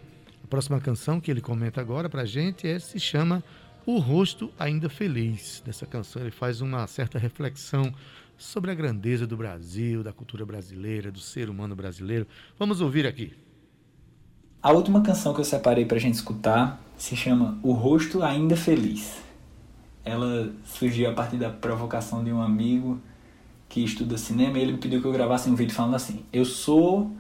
a 0.45 0.47
próxima 0.47 0.81
canção 0.81 1.21
que 1.21 1.29
ele 1.29 1.41
comenta 1.41 1.81
agora 1.81 2.09
para 2.09 2.23
a 2.23 2.25
gente 2.25 2.69
é, 2.69 2.79
se 2.79 3.01
chama 3.01 3.43
O 3.85 3.99
Rosto 3.99 4.49
Ainda 4.57 4.89
Feliz. 4.89 5.61
Nessa 5.67 5.85
canção 5.85 6.23
ele 6.23 6.31
faz 6.31 6.61
uma 6.61 6.87
certa 6.87 7.19
reflexão 7.19 7.93
sobre 8.39 8.71
a 8.71 8.75
grandeza 8.75 9.27
do 9.27 9.37
Brasil, 9.37 10.05
da 10.05 10.13
cultura 10.13 10.47
brasileira, 10.47 11.11
do 11.11 11.19
ser 11.19 11.51
humano 11.51 11.75
brasileiro. 11.75 12.29
Vamos 12.57 12.81
ouvir 12.81 13.09
aqui. 13.09 13.33
A 14.63 14.71
última 14.71 15.03
canção 15.03 15.35
que 15.35 15.41
eu 15.41 15.45
separei 15.45 15.85
para 15.85 15.97
a 15.97 16.01
gente 16.01 16.15
escutar 16.15 16.81
se 16.97 17.17
chama 17.17 17.59
O 17.61 17.73
Rosto 17.73 18.23
Ainda 18.23 18.55
Feliz. 18.57 19.21
Ela 20.05 20.53
surgiu 20.65 21.11
a 21.11 21.13
partir 21.13 21.39
da 21.39 21.51
provocação 21.51 22.23
de 22.23 22.31
um 22.31 22.41
amigo 22.41 23.01
que 23.69 23.83
estuda 23.83 24.17
cinema 24.17 24.59
e 24.59 24.63
ele 24.63 24.73
me 24.75 24.79
pediu 24.79 25.01
que 25.01 25.09
eu 25.09 25.13
gravasse 25.13 25.51
um 25.51 25.57
vídeo 25.57 25.75
falando 25.75 25.97
assim: 25.97 26.25
Eu 26.33 26.45
sou 26.45 27.11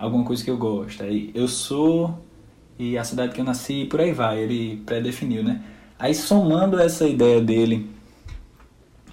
alguma 0.00 0.24
coisa 0.24 0.42
que 0.42 0.50
eu 0.50 0.56
gosto. 0.56 1.02
Aí 1.02 1.30
eu 1.34 1.46
sou 1.46 2.18
e 2.78 2.96
a 2.96 3.04
cidade 3.04 3.34
que 3.34 3.40
eu 3.40 3.44
nasci 3.44 3.82
e 3.82 3.86
por 3.86 4.00
aí 4.00 4.12
vai. 4.12 4.40
Ele 4.40 4.78
pré-definiu, 4.86 5.44
né? 5.44 5.62
Aí 5.98 6.14
somando 6.14 6.80
essa 6.80 7.06
ideia 7.06 7.40
dele 7.42 7.90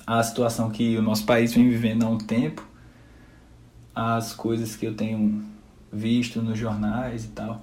à 0.06 0.24
situação 0.24 0.70
que 0.70 0.96
o 0.96 1.02
nosso 1.02 1.26
país 1.26 1.54
vem 1.54 1.70
vivendo 1.70 2.04
há 2.04 2.10
um 2.10 2.18
tempo, 2.18 2.66
as 3.94 4.34
coisas 4.34 4.78
que 4.78 4.86
eu 4.86 4.96
tenho 4.96 5.44
visto 5.92 6.42
nos 6.42 6.58
jornais 6.58 7.26
e 7.26 7.30
tal, 7.30 7.62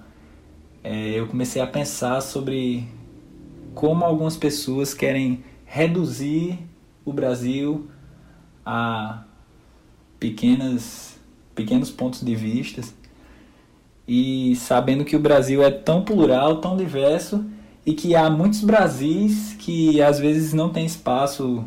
é, 0.82 1.18
eu 1.18 1.26
comecei 1.26 1.62
a 1.62 1.66
pensar 1.66 2.20
sobre 2.20 2.86
como 3.74 4.04
algumas 4.04 4.36
pessoas 4.36 4.92
querem 4.92 5.42
reduzir 5.64 6.58
o 7.02 7.12
Brasil 7.12 7.88
a 8.66 9.24
pequenas 10.20 11.18
pequenos 11.54 11.90
pontos 11.90 12.20
de 12.20 12.34
vistas 12.34 12.94
e 14.06 14.54
sabendo 14.56 15.04
que 15.04 15.16
o 15.16 15.20
Brasil 15.20 15.62
é 15.62 15.70
tão 15.70 16.02
plural, 16.02 16.56
tão 16.56 16.76
diverso 16.76 17.44
e 17.86 17.92
que 17.92 18.14
há 18.14 18.28
muitos 18.30 18.62
Brasis 18.62 19.54
que 19.58 20.00
às 20.00 20.18
vezes 20.18 20.52
não 20.52 20.70
tem 20.70 20.84
espaço 20.84 21.64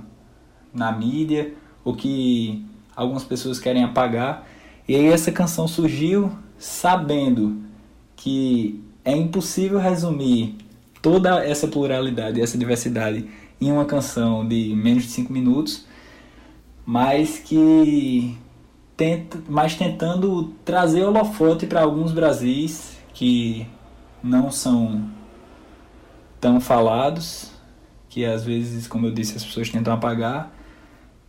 na 0.73 0.91
mídia 0.91 1.54
ou 1.84 1.95
que 1.95 2.63
algumas 2.95 3.23
pessoas 3.23 3.60
querem 3.60 3.84
apagar. 3.84 4.47
E 4.88 4.95
aí 4.95 5.08
essa 5.08 5.32
canção 5.32 5.67
surgiu 5.67 6.32
sabendo 6.58 7.62
que 8.15 8.84
é 9.04 9.15
impossível 9.15 9.80
resumir 9.80 10.56
toda 11.02 11.43
essa 11.43 11.67
pluralidade, 11.67 12.41
essa 12.41 12.58
diversidade 12.58 13.30
em 13.60 13.71
uma 13.71 13.86
canção 13.86 14.47
de 14.47 14.73
menos 14.76 15.04
de 15.04 15.10
5 15.10 15.32
minutos, 15.32 15.86
mas 16.86 17.39
que 17.39 18.38
tenta, 18.97 19.39
mas 19.47 19.75
tentando 19.75 20.55
trazer 20.65 21.03
holofote 21.03 21.67
para 21.67 21.83
alguns 21.83 22.12
Brasis 22.12 22.97
que 23.13 23.67
não 24.23 24.49
são 24.49 25.07
tão 26.41 26.60
falados, 26.60 27.51
que 28.10 28.25
às 28.25 28.43
vezes, 28.43 28.88
como 28.88 29.05
eu 29.05 29.12
disse, 29.12 29.38
as 29.38 29.45
pessoas 29.45 29.69
tentam 29.69 29.93
apagar, 29.93 30.51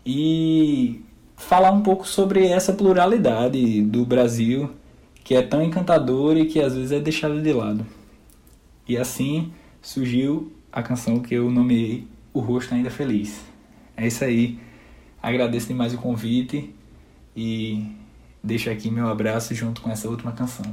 e 0.05 1.03
falar 1.37 1.71
um 1.71 1.83
pouco 1.83 2.09
sobre 2.09 2.47
essa 2.47 2.73
pluralidade 2.73 3.83
do 3.83 4.05
Brasil 4.05 4.71
que 5.23 5.35
é 5.35 5.43
tão 5.43 5.63
encantadora 5.63 6.39
e 6.39 6.47
que 6.47 6.59
às 6.59 6.75
vezes 6.75 6.91
é 6.91 6.99
deixada 6.99 7.39
de 7.41 7.53
lado. 7.53 7.87
E 8.89 8.97
assim 8.97 9.53
surgiu 9.83 10.51
a 10.73 10.83
canção 10.83 11.21
que 11.21 11.35
eu 11.35 11.51
nomeei 11.51 12.07
O 12.33 12.41
Rosto 12.41 12.75
Ainda 12.75 12.89
Feliz. 12.89 13.43
É 13.95 14.07
isso 14.07 14.25
aí. 14.25 14.59
Agradeço 15.23 15.69
demais 15.69 15.93
o 15.93 15.99
convite 15.99 16.75
e 17.41 17.87
deixo 18.43 18.69
aqui 18.69 18.91
meu 18.91 19.07
abraço 19.07 19.55
junto 19.55 19.81
com 19.81 19.93
essa 19.93 20.09
última 20.09 20.33
canção. 20.33 20.65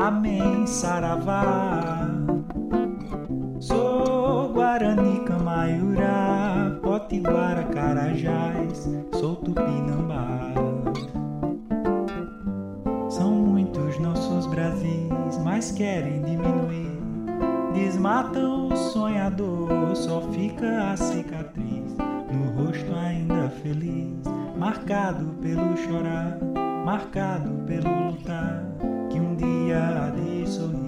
Amém, 0.00 0.66
saravá. 0.66 2.08
Sou 3.58 4.52
Guarani, 4.52 5.20
Camaiurá, 5.24 6.78
Potiguara, 6.82 7.64
Carajás, 7.64 8.88
sou 9.14 9.36
Tupinambá. 9.36 10.52
São 13.08 13.32
muitos 13.32 13.98
nossos 13.98 14.46
Brasis, 14.46 15.38
mas 15.44 15.72
querem 15.72 16.22
diminuir. 16.22 16.98
Desmatam 17.74 18.68
o 18.68 18.76
sonhador, 18.76 19.94
só 19.94 20.20
fica 20.32 20.92
a 20.92 20.96
cicatriz 20.96 21.96
no 22.30 22.64
rosto 22.64 22.94
ainda 22.94 23.48
feliz, 23.62 24.18
marcado 24.56 25.26
pelo 25.40 25.76
chorar, 25.76 26.38
marcado 26.84 27.50
pelo 27.66 28.10
lutar, 28.10 28.64
que 29.08 29.18
um 29.18 29.34
dia 29.34 30.06
há 30.06 30.10
de 30.10 30.46
sorrir. 30.46 30.87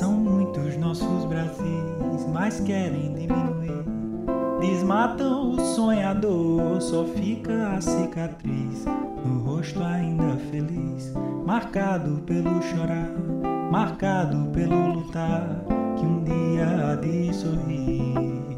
São 0.00 0.12
muitos 0.12 0.78
nossos 0.78 1.26
Brasis, 1.26 2.26
mas 2.32 2.58
querem 2.60 3.12
diminuir. 3.12 3.84
Desmatam 4.58 5.50
o 5.50 5.60
sonhador, 5.60 6.80
só 6.80 7.04
fica 7.04 7.74
a 7.74 7.82
cicatriz 7.82 8.86
no 9.22 9.42
rosto 9.44 9.82
ainda 9.82 10.38
feliz, 10.50 11.12
marcado 11.44 12.22
pelo 12.22 12.62
chorar, 12.62 13.10
marcado 13.70 14.48
pelo 14.54 14.94
lutar, 14.94 15.66
que 15.98 16.06
um 16.06 16.24
dia 16.24 16.92
há 16.92 16.94
de 16.94 17.34
sorrir. 17.34 18.56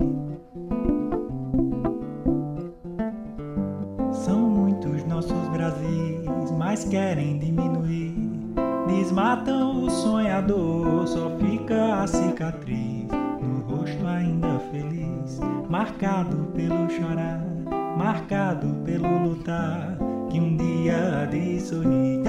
São 4.13 4.39
muitos 4.39 5.05
nossos 5.07 5.49
Brasis, 5.49 6.53
mas 6.57 6.85
querem 6.85 7.37
diminuir. 7.41 7.72
Desmatam 9.03 9.83
o 9.83 9.91
sonhador, 9.91 11.09
só 11.09 11.29
fica 11.37 12.05
a 12.05 12.07
cicatriz 12.07 13.09
no 13.41 13.59
rosto 13.63 14.07
ainda 14.07 14.61
feliz, 14.71 15.41
marcado 15.69 16.37
pelo 16.55 16.89
chorar, 16.89 17.45
marcado 17.99 18.69
pelo 18.85 19.09
lutar, 19.27 19.99
que 20.31 20.39
um 20.39 20.57
dia 20.57 21.27
de 21.29 21.61
sorrir. 21.61 22.23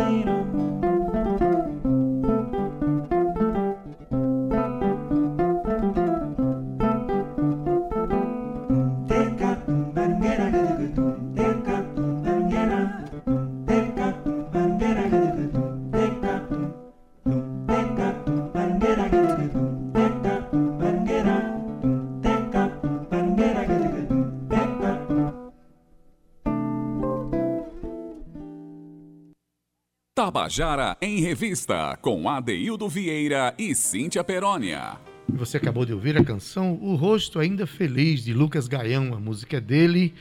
Tabajara 30.15 30.95
em 31.01 31.21
Revista, 31.21 31.97
com 31.99 32.29
Adeildo 32.29 32.87
Vieira 32.87 33.51
e 33.57 33.73
Cíntia 33.73 34.23
Perónia. 34.23 34.99
Você 35.27 35.57
acabou 35.57 35.87
de 35.87 35.93
ouvir 35.93 36.15
a 36.15 36.23
canção 36.23 36.77
O 36.79 36.93
Rosto 36.93 37.39
Ainda 37.39 37.65
Feliz, 37.65 38.23
de 38.23 38.31
Lucas 38.31 38.67
Gaião. 38.67 39.15
A 39.15 39.19
música 39.19 39.57
é 39.57 39.59
dele. 39.59 40.13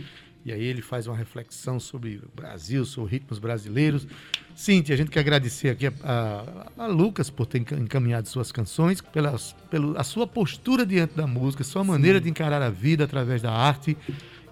E 0.47 0.51
aí 0.51 0.64
ele 0.64 0.80
faz 0.80 1.07
uma 1.07 1.14
reflexão 1.14 1.78
sobre 1.78 2.22
o 2.24 2.30
Brasil, 2.34 2.86
sobre 2.86 3.11
ritmos 3.11 3.38
brasileiros. 3.38 4.07
Cíntia, 4.55 4.95
a 4.95 4.97
gente 4.97 5.11
quer 5.11 5.20
agradecer 5.20 5.68
aqui 5.68 5.88
a, 5.88 5.93
a, 6.78 6.84
a 6.84 6.86
Lucas 6.86 7.28
por 7.28 7.45
ter 7.45 7.59
encaminhado 7.59 8.26
suas 8.30 8.51
canções, 8.51 9.03
pela, 9.03 9.36
pela 9.68 10.01
a 10.01 10.05
sua 10.05 10.26
postura 10.26 10.86
diante 10.86 11.14
da 11.14 11.26
música, 11.26 11.62
sua 11.62 11.84
maneira 11.84 12.16
Sim. 12.16 12.24
de 12.24 12.30
encarar 12.30 12.62
a 12.62 12.70
vida 12.70 13.05
através 13.05 13.43
da 13.43 13.53
arte. 13.53 13.95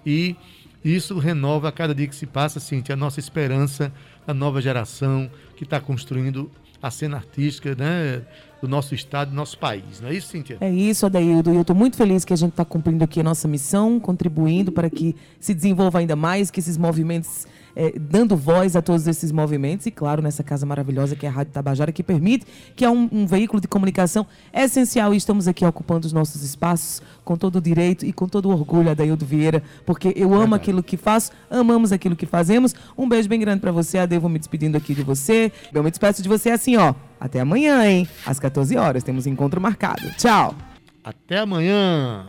E 0.05 0.35
isso 0.83 1.17
renova 1.19 1.69
a 1.69 1.71
cada 1.71 1.93
dia 1.93 2.07
que 2.07 2.15
se 2.15 2.25
passa, 2.25 2.59
Cíntia, 2.59 2.93
a 2.93 2.97
nossa 2.97 3.19
esperança 3.19 3.91
a 4.27 4.33
nova 4.33 4.61
geração 4.61 5.29
que 5.55 5.63
está 5.63 5.79
construindo 5.79 6.49
a 6.81 6.89
cena 6.89 7.17
artística 7.17 7.75
né, 7.75 8.23
do 8.59 8.67
nosso 8.67 8.95
estado, 8.95 9.29
do 9.29 9.35
nosso 9.35 9.57
país. 9.57 10.01
Não 10.01 10.09
é 10.09 10.13
isso, 10.13 10.29
Cíntia? 10.29 10.57
É 10.59 10.69
isso, 10.69 11.05
Adaildo. 11.05 11.51
E 11.51 11.55
eu 11.55 11.61
estou 11.61 11.75
muito 11.75 11.95
feliz 11.95 12.25
que 12.25 12.33
a 12.33 12.35
gente 12.35 12.51
está 12.51 12.65
cumprindo 12.65 13.03
aqui 13.03 13.19
a 13.19 13.23
nossa 13.23 13.47
missão, 13.47 13.99
contribuindo 13.99 14.71
para 14.71 14.89
que 14.89 15.15
se 15.39 15.53
desenvolva 15.53 15.99
ainda 15.99 16.15
mais, 16.15 16.49
que 16.49 16.59
esses 16.59 16.77
movimentos 16.77 17.45
é, 17.75 17.93
dando 17.97 18.35
voz 18.35 18.75
a 18.75 18.81
todos 18.81 19.07
esses 19.07 19.31
movimentos 19.31 19.85
e, 19.85 19.91
claro, 19.91 20.21
nessa 20.21 20.43
casa 20.43 20.65
maravilhosa 20.65 21.15
que 21.15 21.25
é 21.25 21.29
a 21.29 21.31
Rádio 21.31 21.53
Tabajara, 21.53 21.91
que 21.91 22.03
permite, 22.03 22.45
que 22.75 22.85
é 22.85 22.89
um, 22.89 23.09
um 23.11 23.25
veículo 23.25 23.61
de 23.61 23.67
comunicação 23.67 24.25
essencial 24.53 25.13
e 25.13 25.17
estamos 25.17 25.47
aqui 25.47 25.65
ocupando 25.65 26.05
os 26.05 26.13
nossos 26.13 26.43
espaços 26.43 27.01
com 27.23 27.37
todo 27.37 27.57
o 27.57 27.61
direito 27.61 28.05
e 28.05 28.13
com 28.13 28.27
todo 28.27 28.49
o 28.49 28.51
orgulho, 28.51 28.89
Adaildo 28.89 29.25
Vieira, 29.25 29.63
porque 29.85 30.13
eu 30.15 30.33
amo 30.33 30.55
aquilo 30.55 30.83
que 30.83 30.97
faço, 30.97 31.31
amamos 31.49 31.91
aquilo 31.91 32.15
que 32.15 32.25
fazemos. 32.25 32.73
Um 32.97 33.07
beijo 33.07 33.29
bem 33.29 33.39
grande 33.39 33.61
para 33.61 33.71
você, 33.71 33.97
Ade, 33.97 34.17
vou 34.17 34.29
me 34.29 34.39
despedindo 34.39 34.77
aqui 34.77 34.93
de 34.93 35.03
você. 35.03 35.51
Eu 35.73 35.83
me 35.83 35.89
despeço 35.89 36.21
de 36.21 36.29
você 36.29 36.51
assim, 36.51 36.77
ó. 36.77 36.93
Até 37.19 37.39
amanhã, 37.39 37.85
hein? 37.85 38.07
Às 38.25 38.39
14 38.39 38.75
horas, 38.77 39.03
temos 39.03 39.27
encontro 39.27 39.61
marcado. 39.61 40.09
Tchau. 40.17 40.55
Até 41.03 41.39
amanhã. 41.39 42.27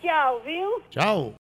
Tchau, 0.00 0.42
viu? 0.44 0.82
Tchau. 0.90 1.34